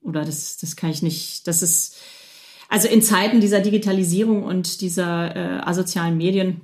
[0.00, 1.96] oder das, das kann ich nicht, das ist,
[2.70, 6.60] also in Zeiten dieser Digitalisierung und dieser äh, asozialen Medien,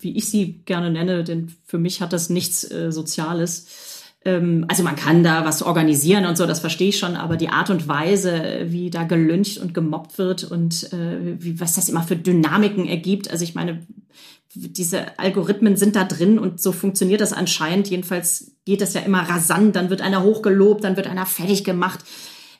[0.00, 4.02] wie ich sie gerne nenne, denn für mich hat das nichts äh, Soziales.
[4.24, 7.48] Ähm, also man kann da was organisieren und so, das verstehe ich schon, aber die
[7.48, 12.02] Art und Weise, wie da gelüncht und gemobbt wird und äh, wie, was das immer
[12.02, 13.86] für Dynamiken ergibt, also ich meine,
[14.56, 17.88] diese Algorithmen sind da drin und so funktioniert das anscheinend.
[17.88, 19.76] Jedenfalls geht das ja immer rasant.
[19.76, 22.00] Dann wird einer hochgelobt, dann wird einer fertig gemacht.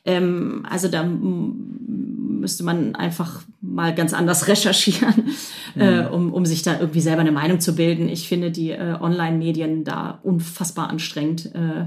[0.05, 1.05] Ähm, also da
[2.47, 5.31] müsste man einfach mal ganz anders recherchieren,
[5.75, 8.09] äh, um, um sich da irgendwie selber eine Meinung zu bilden.
[8.09, 11.47] Ich finde die äh, Online-Medien da unfassbar anstrengend.
[11.57, 11.87] Äh,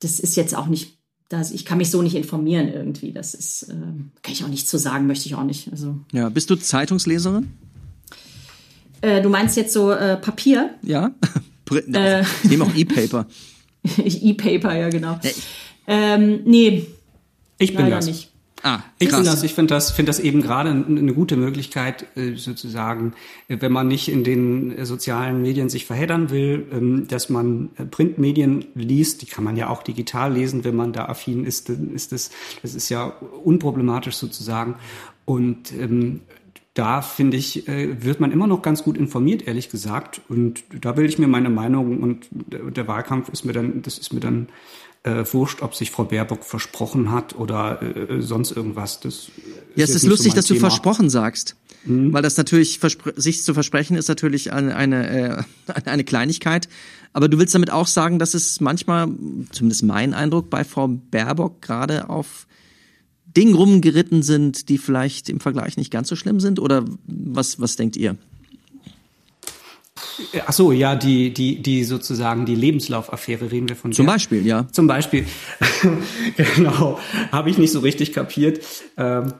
[0.00, 0.98] das ist jetzt auch nicht,
[1.30, 3.12] das, ich kann mich so nicht informieren irgendwie.
[3.12, 3.72] Das ist, äh,
[4.22, 5.70] kann ich auch nicht zu sagen, möchte ich auch nicht.
[5.70, 7.50] Also, Ja, bist du Zeitungsleserin?
[9.00, 10.70] äh, du meinst jetzt so äh, Papier?
[10.82, 11.10] Ja?
[11.94, 12.20] Äh.
[12.42, 13.26] Ich nehme auch E-Paper.
[13.96, 15.18] E-Paper, ja genau.
[15.22, 15.42] Ich-
[15.86, 16.84] Ähm, nee,
[17.58, 18.06] Ich bin leider das.
[18.06, 18.28] nicht.
[18.62, 23.14] Ah, Ich das, ich finde das, finde das eben gerade eine gute Möglichkeit, äh, sozusagen,
[23.48, 27.70] äh, wenn man nicht in den äh, sozialen Medien sich verheddern will, ähm, dass man
[27.90, 29.22] Printmedien liest.
[29.22, 31.68] Die kann man ja auch digital lesen, wenn man da affin ist.
[31.68, 32.30] Dann ist das,
[32.62, 34.76] das ist ja unproblematisch sozusagen.
[35.24, 36.20] Und ähm,
[36.74, 40.22] da finde ich, wird man immer noch ganz gut informiert, ehrlich gesagt.
[40.30, 43.98] Und da bilde ich mir meine Meinung und der, der Wahlkampf ist mir dann, das
[43.98, 44.48] ist mir dann
[45.04, 49.00] äh, wurscht, ob sich Frau Baerbock versprochen hat oder äh, sonst irgendwas.
[49.00, 49.30] Das
[49.74, 50.68] Ja, es ist lustig, so dass du Thema.
[50.68, 51.56] versprochen sagst.
[51.84, 52.78] Weil das natürlich,
[53.16, 55.42] sich zu versprechen, ist natürlich eine, eine, äh,
[55.84, 56.68] eine Kleinigkeit.
[57.12, 59.08] Aber du willst damit auch sagen, dass es manchmal,
[59.50, 62.46] zumindest mein Eindruck, bei Frau Baerbock gerade auf
[63.26, 66.60] Dingen rumgeritten sind, die vielleicht im Vergleich nicht ganz so schlimm sind?
[66.60, 68.16] Oder was, was denkt ihr?
[70.46, 74.12] Ach so, ja, die, die, die sozusagen die Lebenslaufaffäre reden wir von Zum der.
[74.12, 74.66] Beispiel, ja.
[74.72, 75.26] Zum Beispiel,
[76.56, 76.98] genau,
[77.30, 78.64] habe ich nicht so richtig kapiert.
[78.96, 79.32] Ähm,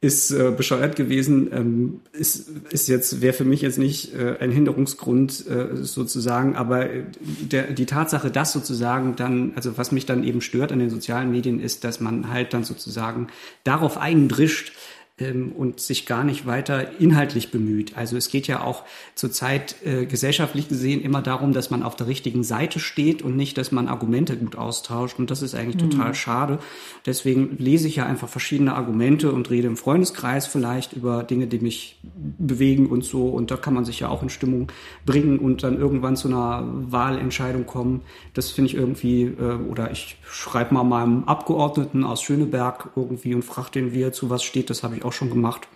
[0.00, 4.52] ist äh, bescheuert gewesen, ähm, ist, ist jetzt, wäre für mich jetzt nicht äh, ein
[4.52, 10.22] Hinderungsgrund äh, sozusagen, aber äh, der, die Tatsache, dass sozusagen dann, also was mich dann
[10.22, 13.26] eben stört an den sozialen Medien, ist, dass man halt dann sozusagen
[13.64, 14.72] darauf eindrischt,
[15.18, 17.96] ähm, und sich gar nicht weiter inhaltlich bemüht.
[17.96, 22.06] Also es geht ja auch zurzeit äh, gesellschaftlich gesehen immer darum, dass man auf der
[22.06, 25.18] richtigen Seite steht und nicht, dass man Argumente gut austauscht.
[25.18, 26.58] Und das ist eigentlich total schade.
[27.06, 31.58] Deswegen lese ich ja einfach verschiedene Argumente und rede im Freundeskreis vielleicht über Dinge, die
[31.58, 32.00] mich
[32.38, 33.28] bewegen und so.
[33.28, 34.70] Und da kann man sich ja auch in Stimmung
[35.04, 38.02] bringen und dann irgendwann zu einer Wahlentscheidung kommen.
[38.34, 43.42] Das finde ich irgendwie, äh, oder ich schreibe mal meinem Abgeordneten aus Schöneberg irgendwie und
[43.42, 44.70] frage den, wie er zu was steht.
[44.70, 45.68] Das habe ich auch schon gemacht,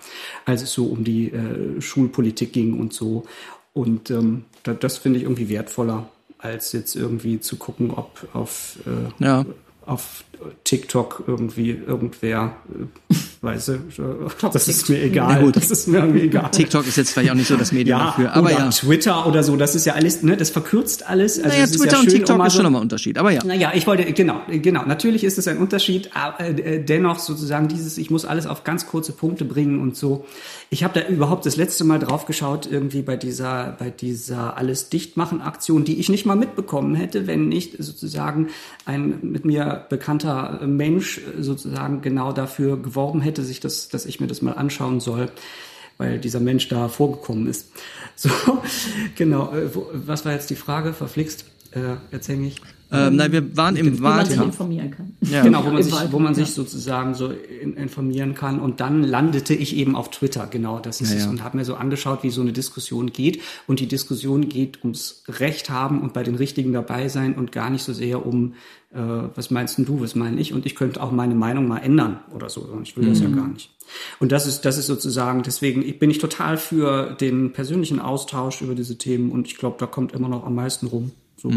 [0.45, 3.25] als es so um die äh, Schulpolitik ging und so.
[3.73, 6.09] Und ähm, da, das finde ich irgendwie wertvoller,
[6.39, 9.45] als jetzt irgendwie zu gucken, ob auf, äh, Ja.
[9.87, 10.25] auf
[10.65, 15.35] TikTok irgendwie irgendwer, äh, weiß ich, äh, das ist mir egal.
[15.35, 15.57] Na gut.
[15.57, 16.51] Das ist mir irgendwie egal.
[16.51, 18.33] TikTok ist jetzt vielleicht auch nicht so das Medium ja, dafür.
[18.33, 18.71] Aber oder ja.
[18.71, 21.39] Twitter oder so, das ist ja alles, ne, das verkürzt alles.
[21.39, 23.19] Also Naja, Twitter ja und schön, TikTok um ist schon nochmal ein Unterschied.
[23.19, 23.45] Aber ja.
[23.45, 24.85] naja, ich wollte, genau, genau.
[24.85, 28.87] Natürlich ist es ein Unterschied, aber äh, dennoch sozusagen dieses, ich muss alles auf ganz
[28.87, 30.25] kurze Punkte bringen und so.
[30.71, 34.89] Ich habe da überhaupt das letzte Mal drauf geschaut, irgendwie bei dieser, bei dieser alles
[34.89, 38.49] dichtmachen Aktion, die ich nicht mal mitbekommen hätte, wenn nicht sozusagen
[38.87, 40.32] ein mit mir bekannter
[40.67, 45.31] Mensch sozusagen genau dafür geworben hätte, sich das, dass ich mir das mal anschauen soll
[45.99, 47.71] weil dieser Mensch da vorgekommen ist.
[48.15, 48.29] So,
[49.17, 49.53] genau.
[49.53, 50.93] äh, Was war jetzt die Frage?
[50.93, 51.47] Verflixt?
[51.71, 51.97] Äh,
[52.29, 52.61] hänge ich.
[52.93, 54.53] Ähm, nein, wir waren im Wie man sich Wahlkampf.
[54.55, 55.17] informieren kann.
[55.23, 55.43] Ja.
[55.43, 56.45] Genau, wo man, sich, wo man ja.
[56.45, 58.61] sich sozusagen so in, informieren kann.
[58.61, 61.25] Und dann landete ich eben auf Twitter, genau, das ist Ja, es.
[61.25, 61.31] ja.
[61.31, 63.41] Und habe mir so angeschaut, wie so eine Diskussion geht.
[63.67, 67.71] Und die Diskussion geht ums Recht haben und bei den Richtigen dabei sein und gar
[67.71, 68.55] nicht so sehr um,
[68.93, 68.99] äh,
[69.35, 70.53] was meinst denn du, was meine ich?
[70.53, 72.61] Und ich könnte auch meine Meinung mal ändern oder so.
[72.61, 73.37] Und ich will das ja Mhm.
[73.37, 73.71] gar nicht.
[74.21, 78.75] Und das ist, das ist sozusagen, deswegen bin ich total für den persönlichen Austausch über
[78.75, 81.11] diese Themen und ich glaube, da kommt immer noch am meisten rum.
[81.37, 81.51] So.
[81.51, 81.57] Ja.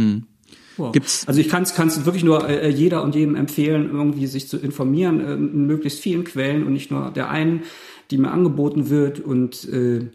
[0.78, 0.92] Mhm.
[0.92, 4.58] Gibt's- also ich kann es wirklich nur äh, jeder und jedem empfehlen, irgendwie sich zu
[4.58, 7.64] informieren, äh, in möglichst vielen Quellen und nicht nur der einen,
[8.12, 10.08] die mir angeboten wird und äh,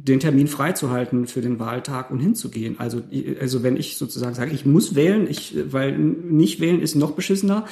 [0.00, 2.76] den Termin freizuhalten für den Wahltag und hinzugehen.
[2.78, 3.02] Also,
[3.40, 7.10] also wenn ich sozusagen sage, ich muss wählen, ich, äh, weil nicht wählen ist noch
[7.10, 7.66] beschissener,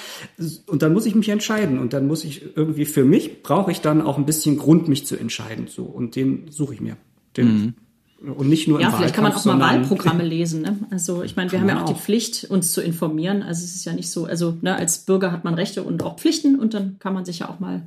[0.66, 3.80] und dann muss ich mich entscheiden und dann muss ich irgendwie für mich brauche ich
[3.80, 5.66] dann auch ein bisschen Grund, mich zu entscheiden.
[5.68, 6.96] So und den suche ich mir.
[7.36, 7.74] Den,
[8.20, 10.62] Und nicht nur Ja, im vielleicht kann man auch mal Wahlprogramme lesen.
[10.62, 10.78] Ne?
[10.90, 12.00] Also ich meine, wir haben ja man auch die auch.
[12.00, 13.42] Pflicht, uns zu informieren.
[13.42, 16.16] Also es ist ja nicht so, also ne, als Bürger hat man Rechte und auch
[16.18, 17.82] Pflichten und dann kann man sich ja auch mal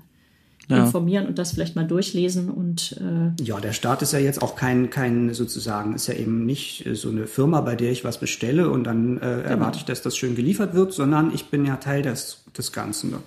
[0.68, 0.86] Ja.
[0.86, 4.56] informieren und das vielleicht mal durchlesen und äh, Ja, der Staat ist ja jetzt auch
[4.56, 8.20] kein, kein sozusagen, ist ja eben nicht äh, so eine Firma, bei der ich was
[8.20, 9.50] bestelle und dann äh, Genau.
[9.50, 13.10] erwarte ich, dass das schön geliefert wird, sondern ich bin ja Teil des, des Ganzen.
[13.10, 13.18] Ne?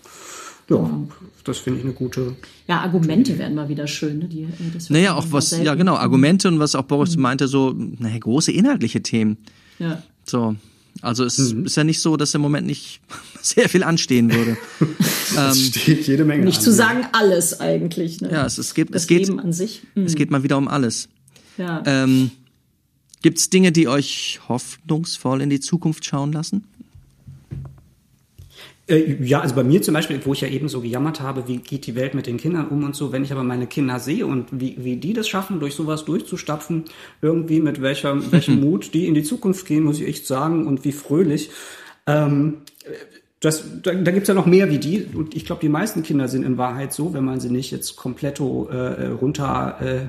[0.76, 1.04] Ja,
[1.44, 2.36] das finde ich eine gute.
[2.68, 4.20] ja, Argumente wären mal wieder schön.
[4.20, 4.28] Ne?
[4.28, 4.48] Die, äh,
[4.88, 5.66] Naja, auch was, selten.
[5.66, 9.38] ja genau, Argumente und was auch Boris meinte, so, naja, große inhaltliche Themen.
[9.78, 10.02] Ja.
[10.24, 10.56] So.
[11.00, 13.00] Also es ist ja nicht so, dass im Moment nicht
[13.42, 14.56] sehr viel anstehen würde.
[15.38, 16.44] ähm, Steht jede Menge.
[16.44, 18.20] Nicht zu sagen alles eigentlich.
[18.20, 18.30] Ne?
[18.30, 19.82] ja, es, es geht, das es geht, Leben an sich.
[19.94, 20.04] Mhm.
[20.04, 21.08] es geht mal wieder um alles.
[21.56, 21.82] Ja.
[21.86, 22.30] Ähm,
[23.22, 26.64] Gibt es Dinge, die euch hoffnungsvoll in die Zukunft schauen lassen?
[28.88, 31.58] Äh, ja, also bei mir zum Beispiel, wo ich ja eben so gejammert habe, wie
[31.58, 34.26] geht die Welt mit den Kindern um und so, wenn ich aber meine Kinder sehe
[34.26, 36.84] und wie, wie die das schaffen, durch sowas durchzustapfen,
[37.20, 40.84] irgendwie mit welcher, welchem Mut die in die Zukunft gehen, muss ich echt sagen, und
[40.84, 41.50] wie fröhlich.
[42.06, 42.58] Ähm,
[43.38, 45.06] das, da, da gibt ja noch mehr wie die.
[45.14, 47.96] Und ich glaube, die meisten Kinder sind in Wahrheit so, wenn man sie nicht jetzt
[47.96, 50.06] kompletto äh, runter äh,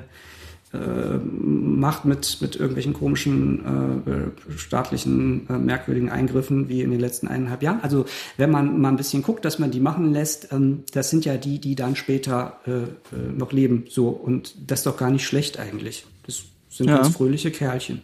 [1.18, 3.64] macht mit, mit irgendwelchen komischen
[4.06, 7.80] äh, staatlichen äh, merkwürdigen Eingriffen wie in den letzten eineinhalb Jahren.
[7.82, 8.06] Also
[8.36, 11.36] wenn man mal ein bisschen guckt, dass man die machen lässt, ähm, das sind ja
[11.36, 13.84] die, die dann später äh, äh noch leben.
[13.88, 16.06] So und das ist doch gar nicht schlecht eigentlich.
[16.26, 16.96] Das sind ja.
[16.96, 18.02] ganz fröhliche Kerlchen.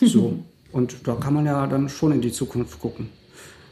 [0.00, 0.38] So
[0.72, 3.10] und da kann man ja dann schon in die Zukunft gucken.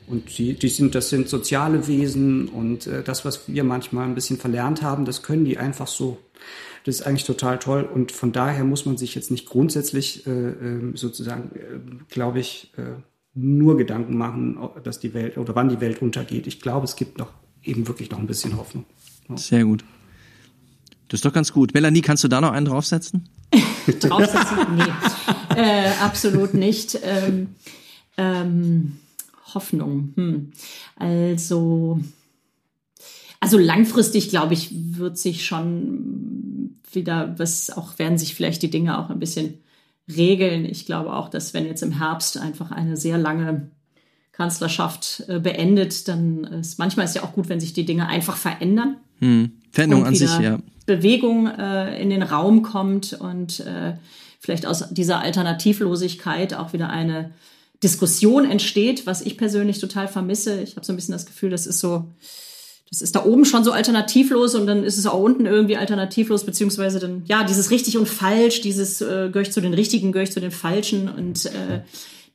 [0.06, 4.14] Und die, die sind, das sind soziale Wesen und äh, das, was wir manchmal ein
[4.14, 6.18] bisschen verlernt haben, das können die einfach so.
[6.84, 10.30] Das ist eigentlich total toll und von daher muss man sich jetzt nicht grundsätzlich äh,
[10.30, 13.00] ähm, sozusagen, äh, glaube ich, äh,
[13.34, 16.46] nur Gedanken machen, dass die Welt oder wann die Welt untergeht.
[16.46, 18.84] Ich glaube, es gibt noch eben wirklich noch ein bisschen Hoffnung.
[19.28, 19.36] Ja.
[19.36, 19.84] Sehr gut.
[21.08, 21.72] Das ist doch ganz gut.
[21.74, 23.28] Melanie, kannst du da noch einen draufsetzen?
[24.00, 24.76] draufsetzen?
[24.76, 26.98] Nee, äh, absolut nicht.
[27.02, 27.48] Ähm,
[28.16, 28.98] ähm,
[29.54, 30.12] Hoffnung.
[30.16, 30.52] Hm.
[30.96, 32.00] Also,
[33.40, 38.98] also langfristig, glaube ich, wird sich schon wieder, was auch werden sich vielleicht die Dinge
[38.98, 39.54] auch ein bisschen
[40.14, 40.64] regeln.
[40.64, 43.70] Ich glaube auch, dass wenn jetzt im Herbst einfach eine sehr lange
[44.32, 48.36] Kanzlerschaft äh, beendet, dann ist manchmal ist ja auch gut, wenn sich die Dinge einfach
[48.36, 48.96] verändern.
[49.18, 49.52] Hm.
[49.72, 50.60] Veränderung an sich, ja.
[50.86, 53.94] Bewegung äh, in den Raum kommt und äh,
[54.40, 57.32] vielleicht aus dieser Alternativlosigkeit auch wieder eine
[57.82, 60.62] Diskussion entsteht, was ich persönlich total vermisse.
[60.62, 62.06] Ich habe so ein bisschen das Gefühl, das ist so,
[62.90, 66.44] das ist da oben schon so alternativlos und dann ist es auch unten irgendwie alternativlos,
[66.44, 70.24] beziehungsweise dann, ja, dieses richtig und falsch, dieses äh, gehöre ich zu den richtigen, gehöre
[70.24, 71.82] ich zu den falschen und äh,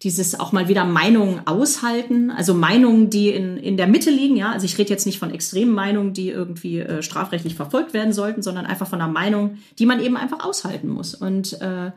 [0.04, 4.52] dieses auch mal wieder Meinungen aushalten, also Meinungen, die in, in der Mitte liegen, ja,
[4.52, 8.42] also ich rede jetzt nicht von extremen Meinungen, die irgendwie äh, strafrechtlich verfolgt werden sollten,
[8.42, 11.92] sondern einfach von einer Meinung, die man eben einfach aushalten muss und äh,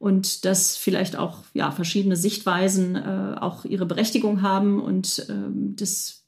[0.00, 6.24] und dass vielleicht auch ja verschiedene Sichtweisen äh, auch ihre Berechtigung haben und ähm, das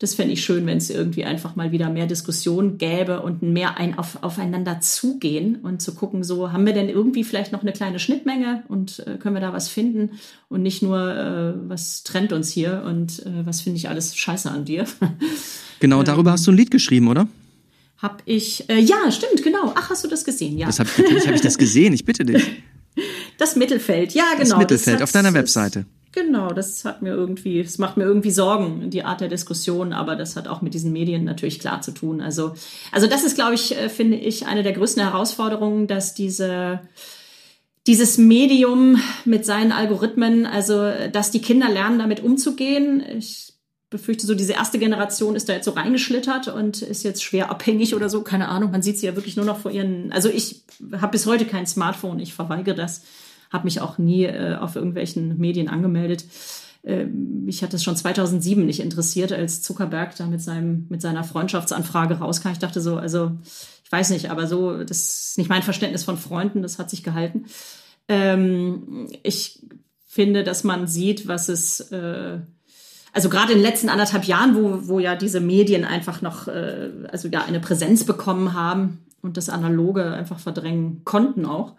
[0.00, 3.78] das fände ich schön, wenn es irgendwie einfach mal wieder mehr Diskussion gäbe und mehr
[3.78, 7.72] ein auf, aufeinander zugehen und zu gucken, so haben wir denn irgendwie vielleicht noch eine
[7.72, 10.10] kleine Schnittmenge und äh, können wir da was finden
[10.48, 14.50] und nicht nur, äh, was trennt uns hier und äh, was finde ich alles scheiße
[14.50, 14.84] an dir.
[15.80, 17.28] Genau, darüber hast du ein Lied geschrieben, oder?
[17.98, 19.72] Hab ich, äh, ja, stimmt, genau.
[19.74, 20.56] Ach, hast du das gesehen?
[20.56, 20.66] Ja.
[20.66, 22.62] Das hab, natürlich habe ich das gesehen, ich bitte dich.
[23.36, 24.50] Das Mittelfeld, ja, genau.
[24.50, 25.84] Das Mittelfeld das auf deiner Webseite.
[26.14, 30.14] Genau, das hat mir irgendwie, es macht mir irgendwie Sorgen, die Art der Diskussion, aber
[30.14, 32.20] das hat auch mit diesen Medien natürlich klar zu tun.
[32.20, 32.54] Also,
[32.92, 36.82] also das ist, glaube ich, äh, finde ich, eine der größten Herausforderungen, dass diese,
[37.88, 43.02] dieses Medium mit seinen Algorithmen, also, dass die Kinder lernen, damit umzugehen.
[43.18, 43.52] Ich
[43.90, 47.92] befürchte so, diese erste Generation ist da jetzt so reingeschlittert und ist jetzt schwer abhängig
[47.92, 48.70] oder so, keine Ahnung.
[48.70, 50.62] Man sieht sie ja wirklich nur noch vor ihren, also ich
[50.92, 53.02] habe bis heute kein Smartphone, ich verweigere das
[53.52, 56.24] habe mich auch nie äh, auf irgendwelchen Medien angemeldet.
[56.82, 61.24] Äh, mich hat das schon 2007 nicht interessiert, als Zuckerberg da mit, seinem, mit seiner
[61.24, 62.50] Freundschaftsanfrage rauskam.
[62.50, 63.32] Ich dachte so, also
[63.84, 67.02] ich weiß nicht, aber so, das ist nicht mein Verständnis von Freunden, das hat sich
[67.02, 67.46] gehalten.
[68.08, 69.62] Ähm, ich
[70.06, 72.38] finde, dass man sieht, was es, äh,
[73.12, 76.90] also gerade in den letzten anderthalb Jahren, wo, wo ja diese Medien einfach noch, äh,
[77.10, 81.76] also ja, eine Präsenz bekommen haben und das Analoge einfach verdrängen konnten auch,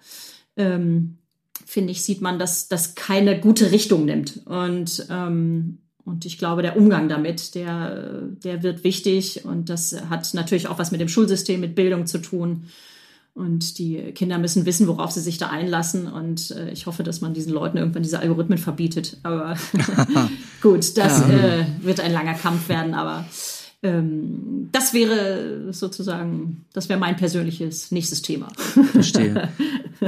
[0.58, 1.18] ähm,
[1.66, 4.42] finde ich, sieht man, dass das keine gute Richtung nimmt.
[4.46, 9.44] Und, ähm, und ich glaube, der Umgang damit, der, der wird wichtig.
[9.44, 12.66] Und das hat natürlich auch was mit dem Schulsystem, mit Bildung zu tun.
[13.34, 16.08] Und die Kinder müssen wissen, worauf sie sich da einlassen.
[16.08, 19.18] Und äh, ich hoffe, dass man diesen Leuten irgendwann diese Algorithmen verbietet.
[19.24, 19.58] Aber
[20.62, 22.94] gut, das äh, wird ein langer Kampf werden.
[22.94, 23.26] Aber
[23.86, 28.48] ähm, das wäre sozusagen, das wäre mein persönliches nächstes Thema.
[28.92, 29.50] Verstehe.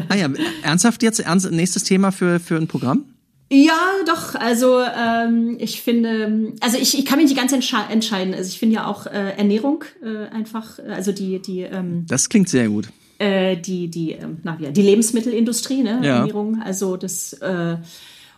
[0.10, 0.30] Ah ja,
[0.64, 3.06] ernsthaft jetzt, ernst, nächstes Thema für, für ein Programm?
[3.50, 4.36] Ja, doch.
[4.36, 8.34] Also ähm, ich finde, also ich, ich kann mich nicht ganz entscheiden.
[8.34, 11.62] Also ich finde ja auch äh, Ernährung äh, einfach, also die die.
[11.62, 12.90] Ähm, das klingt sehr gut.
[13.20, 16.18] Äh, die die ähm, na ja die Lebensmittelindustrie, ne ja.
[16.18, 16.62] Ernährung.
[16.62, 17.78] Also das äh,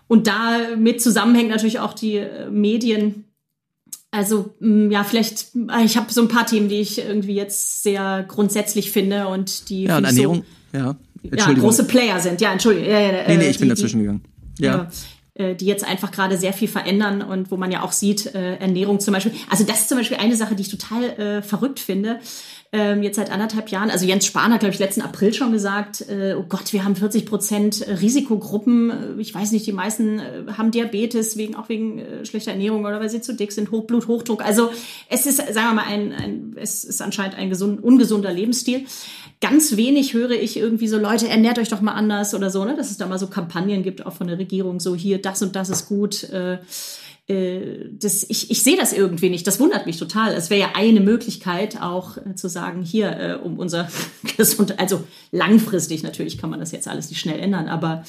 [0.07, 3.25] und damit zusammenhängt natürlich auch die äh, Medien
[4.12, 7.84] also mm, ja, vielleicht, äh, ich habe so ein paar Themen, die ich irgendwie jetzt
[7.84, 10.43] sehr grundsätzlich finde und die ja, und Ernährung,
[10.74, 12.41] so, ja, ja, große Player sind.
[12.41, 12.89] Ja, Entschuldigung.
[12.89, 14.24] Ja, ja, nee, nee, ich die, bin dazwischen gegangen.
[14.57, 14.89] Ja.
[15.36, 18.55] äh, die jetzt einfach gerade sehr viel verändern und wo man ja auch sieht, äh,
[18.55, 19.34] Ernährung zum Beispiel.
[19.49, 22.20] Also das ist zum Beispiel eine Sache, die ich total äh, verrückt finde
[22.72, 23.89] ähm, jetzt seit anderthalb Jahren.
[23.89, 26.95] Also Jens Spahn hat, glaube ich, letzten April schon gesagt, äh, oh Gott, wir haben
[26.95, 29.17] 40 Prozent Risikogruppen.
[29.17, 32.86] Äh, ich weiß nicht, die meisten äh, haben Diabetes, wegen, auch wegen äh, schlechter Ernährung
[32.86, 34.45] oder weil sie zu dick sind, Hochblut, Hochdruck.
[34.45, 34.70] Also
[35.09, 38.86] es ist, sagen wir mal, ein, ein es ist anscheinend ein gesund, ungesunder Lebensstil.
[39.41, 42.76] Ganz wenig höre ich irgendwie so, Leute, ernährt euch doch mal anders oder so, ne?
[42.76, 45.55] dass es da mal so Kampagnen gibt, auch von der Regierung, so hier, das und
[45.55, 46.26] das ist gut.
[46.26, 46.59] Äh,
[47.30, 49.45] äh, das, ich, ich sehe das irgendwie nicht.
[49.45, 50.34] Das wundert mich total.
[50.34, 53.88] Es wäre ja eine Möglichkeit, auch äh, zu sagen, hier, äh, um unser
[54.38, 58.03] gesund, also langfristig natürlich kann man das jetzt alles nicht schnell ändern, aber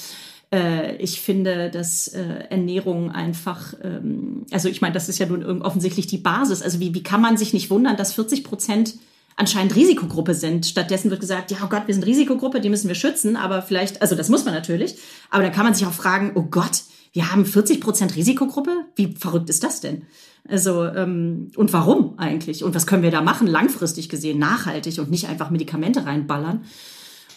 [0.53, 5.63] äh, ich finde, dass äh, Ernährung einfach, ähm, also ich meine, das ist ja nun
[5.63, 6.63] offensichtlich die Basis.
[6.63, 8.95] Also wie, wie kann man sich nicht wundern, dass 40 Prozent
[9.37, 10.67] anscheinend Risikogruppe sind.
[10.67, 14.03] Stattdessen wird gesagt, ja, oh Gott, wir sind Risikogruppe, die müssen wir schützen, aber vielleicht,
[14.03, 14.97] also das muss man natürlich,
[15.31, 16.83] aber dann kann man sich auch fragen, oh Gott,
[17.13, 18.71] wir haben 40 Prozent Risikogruppe?
[18.97, 20.03] Wie verrückt ist das denn?
[20.49, 22.65] Also, ähm, und warum eigentlich?
[22.65, 26.65] Und was können wir da machen, langfristig gesehen, nachhaltig und nicht einfach Medikamente reinballern?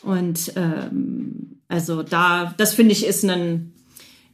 [0.03, 3.73] Und ähm, also da, das finde ich, ist ein,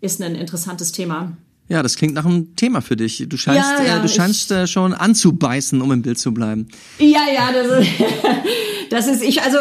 [0.02, 1.38] ist ein interessantes Thema.
[1.70, 3.26] Ja, das klingt nach einem Thema für dich.
[3.30, 6.68] Du scheinst, ja, ja, äh, du scheinst äh, schon anzubeißen, um im Bild zu bleiben.
[6.98, 7.90] Ja, ja, das ist,
[8.90, 9.42] das ist ich.
[9.42, 9.58] Also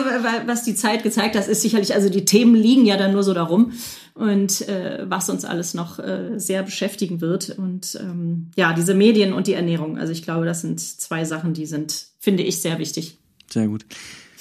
[0.46, 1.94] was die Zeit gezeigt hat, ist sicherlich.
[1.94, 3.72] Also die Themen liegen ja dann nur so darum
[4.14, 7.50] und äh, was uns alles noch äh, sehr beschäftigen wird.
[7.50, 9.98] Und ähm, ja, diese Medien und die Ernährung.
[9.98, 13.18] Also ich glaube, das sind zwei Sachen, die sind, finde ich, sehr wichtig.
[13.48, 13.86] Sehr gut.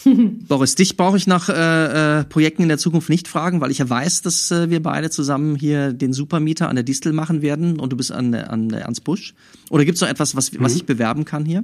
[0.48, 3.80] Boris, dich brauche ich nach äh, äh, Projekten in der Zukunft nicht fragen, weil ich
[3.80, 7.80] ja weiß, dass äh, wir beide zusammen hier den Supermieter an der Distel machen werden
[7.80, 9.34] und du bist an, an der Ernst Busch.
[9.70, 10.62] Oder gibt es noch etwas, was, mhm.
[10.62, 11.64] was ich bewerben kann hier?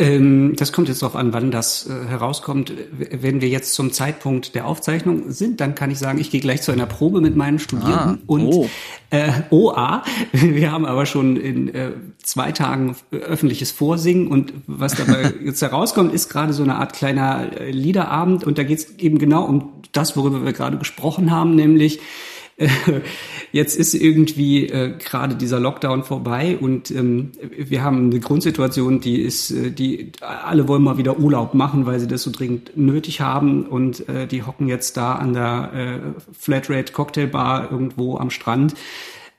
[0.00, 2.72] Ähm, das kommt jetzt darauf an, wann das äh, herauskommt.
[2.92, 6.62] Wenn wir jetzt zum Zeitpunkt der Aufzeichnung sind, dann kann ich sagen, ich gehe gleich
[6.62, 8.68] zu einer Probe mit meinen Studierenden ah, und oh.
[9.10, 10.04] Äh, OA.
[10.32, 11.92] Wir haben aber schon in äh,
[12.22, 17.58] zwei Tagen öffentliches Vorsingen und was dabei jetzt herauskommt, ist gerade so eine Art kleiner
[17.58, 21.56] äh, Liederabend und da geht es eben genau um das, worüber wir gerade gesprochen haben,
[21.56, 21.98] nämlich
[23.52, 29.20] jetzt ist irgendwie äh, gerade dieser Lockdown vorbei und ähm, wir haben eine Grundsituation, die
[29.20, 33.20] ist, äh, die alle wollen mal wieder Urlaub machen, weil sie das so dringend nötig
[33.20, 38.74] haben und äh, die hocken jetzt da an der äh, Flatrate Cocktailbar irgendwo am Strand.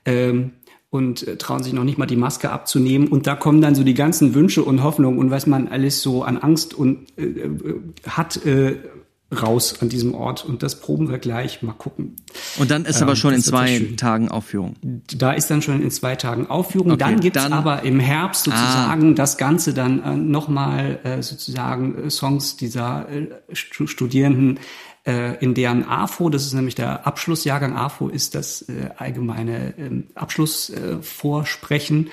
[0.06, 0.52] Ähm,
[0.88, 3.06] und äh, trauen sich noch nicht mal die Maske abzunehmen.
[3.06, 6.24] Und da kommen dann so die ganzen Wünsche und Hoffnungen und was man alles so
[6.24, 7.50] an Angst und äh, äh
[8.08, 8.76] hat, äh,
[9.32, 11.62] raus an diesem Ort und das proben wir gleich.
[11.62, 12.16] Mal gucken.
[12.58, 14.76] Und dann ist ähm, aber schon in zwei Tagen Aufführung.
[14.82, 16.92] Da ist dann schon in zwei Tagen Aufführung.
[16.92, 18.50] Okay, dann gibt's dann, aber im Herbst ah.
[18.50, 19.14] sozusagen ah.
[19.14, 24.58] das Ganze dann äh, nochmal äh, sozusagen äh, Songs dieser äh, Studierenden
[25.06, 30.02] äh, in deren AFO, das ist nämlich der Abschlussjahrgang AFO, ist das äh, allgemeine äh,
[30.14, 32.10] Abschlussvorsprechen.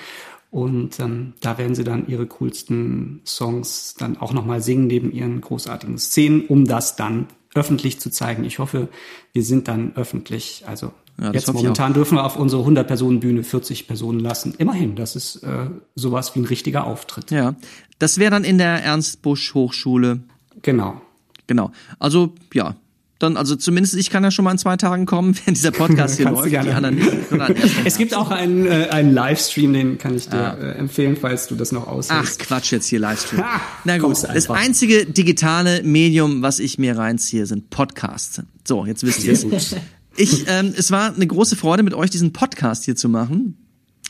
[0.50, 5.40] Und ähm, da werden sie dann ihre coolsten Songs dann auch nochmal singen neben ihren
[5.40, 8.44] großartigen Szenen, um das dann öffentlich zu zeigen.
[8.44, 8.88] Ich hoffe,
[9.32, 10.64] wir sind dann öffentlich.
[10.66, 14.54] Also ja, jetzt momentan dürfen wir auf unsere 100-Personen-Bühne 40 Personen lassen.
[14.56, 17.30] Immerhin, das ist äh, sowas wie ein richtiger Auftritt.
[17.30, 17.54] Ja,
[17.98, 20.20] das wäre dann in der Ernst Busch Hochschule.
[20.62, 21.00] Genau.
[21.46, 21.72] Genau.
[21.98, 22.76] Also ja,
[23.18, 26.16] dann, also zumindest ich kann ja schon mal in zwei Tagen kommen, wenn dieser Podcast
[26.16, 26.50] hier läuft.
[26.50, 27.08] Die anderen nicht.
[27.84, 30.56] Es gibt auch einen, äh, einen Livestream, den kann ich dir ah.
[30.56, 32.40] äh, empfehlen, falls du das noch aushältst.
[32.40, 33.42] Ach Quatsch, jetzt hier Livestream.
[33.42, 38.42] Ha, Na gut, das einzige digitale Medium, was ich mir reinziehe, sind Podcasts.
[38.66, 39.74] So, jetzt wisst ihr es.
[40.16, 43.56] Ich, ähm, es war eine große Freude, mit euch diesen Podcast hier zu machen.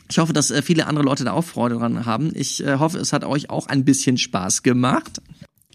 [0.09, 2.31] Ich hoffe, dass äh, viele andere Leute da auch Freude dran haben.
[2.33, 5.21] Ich äh, hoffe, es hat euch auch ein bisschen Spaß gemacht.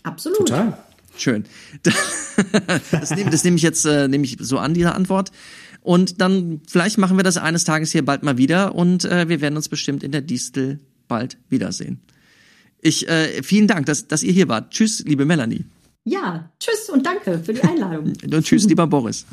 [0.03, 0.39] Absolut.
[0.39, 0.79] Total.
[1.17, 1.45] Schön.
[2.91, 5.31] Das nehme, das nehme ich jetzt äh, nehme ich so an, diese Antwort.
[5.83, 9.41] Und dann vielleicht machen wir das eines Tages hier bald mal wieder und äh, wir
[9.41, 12.01] werden uns bestimmt in der Distel bald wiedersehen.
[12.81, 14.73] Ich äh, vielen Dank, dass, dass ihr hier wart.
[14.73, 15.65] Tschüss, liebe Melanie.
[16.05, 18.15] Ja, tschüss und danke für die Einladung.
[18.25, 19.27] und tschüss, lieber Boris.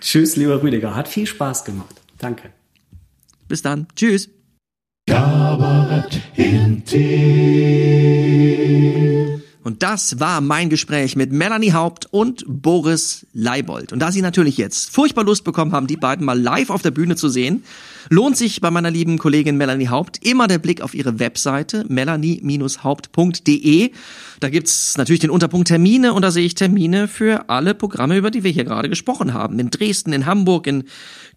[0.00, 0.96] tschüss, lieber Rüdiger.
[0.96, 1.94] Hat viel Spaß gemacht.
[2.18, 2.50] Danke.
[3.46, 3.86] Bis dann.
[3.94, 4.28] Tschüss.
[5.06, 6.82] Kabarett in
[9.64, 13.94] und das war mein Gespräch mit Melanie Haupt und Boris Leibold.
[13.94, 16.90] Und da Sie natürlich jetzt furchtbar Lust bekommen haben, die beiden mal live auf der
[16.90, 17.64] Bühne zu sehen,
[18.10, 23.90] lohnt sich bei meiner lieben Kollegin Melanie Haupt immer der Blick auf ihre Webseite melanie-haupt.de.
[24.40, 28.30] Da gibt's natürlich den Unterpunkt Termine und da sehe ich Termine für alle Programme, über
[28.30, 29.58] die wir hier gerade gesprochen haben.
[29.58, 30.84] In Dresden, in Hamburg, in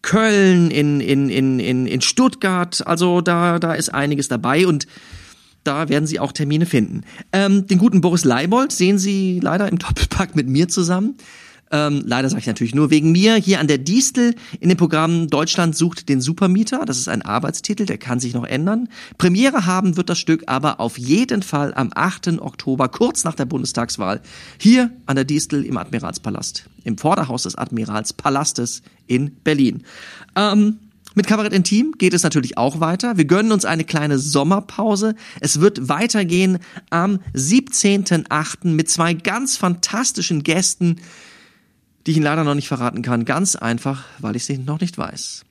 [0.01, 2.85] Köln, in, in, in, in, in Stuttgart.
[2.85, 4.85] Also da, da ist einiges dabei und
[5.63, 7.01] da werden Sie auch Termine finden.
[7.33, 11.15] Ähm, den guten Boris Leibold sehen Sie leider im Doppelpack mit mir zusammen.
[11.71, 13.35] Ähm, leider sage ich natürlich nur wegen mir.
[13.35, 16.85] Hier an der Distel in dem Programm Deutschland sucht den Supermieter.
[16.85, 18.87] Das ist ein Arbeitstitel, der kann sich noch ändern.
[19.17, 22.39] Premiere haben wird das Stück aber auf jeden Fall am 8.
[22.39, 24.21] Oktober, kurz nach der Bundestagswahl,
[24.57, 29.83] hier an der Distel im Admiralspalast, im Vorderhaus des Admiralspalastes in Berlin.
[30.35, 30.79] Ähm,
[31.17, 33.17] mit Kabarett Intim geht es natürlich auch weiter.
[33.17, 35.15] Wir gönnen uns eine kleine Sommerpause.
[35.41, 36.59] Es wird weitergehen
[36.91, 38.67] am 17.8.
[38.67, 40.97] mit zwei ganz fantastischen Gästen,
[42.05, 43.25] die ich Ihnen leider noch nicht verraten kann.
[43.25, 45.43] Ganz einfach, weil ich sie noch nicht weiß.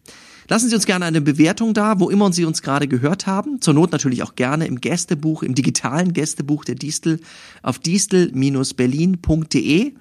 [0.48, 3.60] Lassen Sie uns gerne eine Bewertung da, wo immer Sie uns gerade gehört haben.
[3.60, 7.18] Zur Not natürlich auch gerne im Gästebuch, im digitalen Gästebuch der Distel
[7.62, 9.94] auf distel-berlin.de.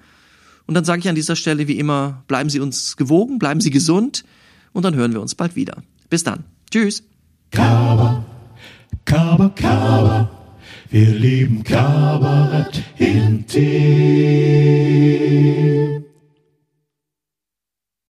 [0.66, 3.70] Und dann sage ich an dieser Stelle wie immer, bleiben Sie uns gewogen, bleiben Sie
[3.70, 4.22] gesund
[4.76, 5.82] und dann hören wir uns bald wieder.
[6.10, 6.44] Bis dann.
[6.70, 7.02] Tschüss.
[7.50, 8.22] Kaba,
[9.06, 10.30] Kaba, Kaba.
[10.90, 14.76] Wir lieben Kabarett in Team.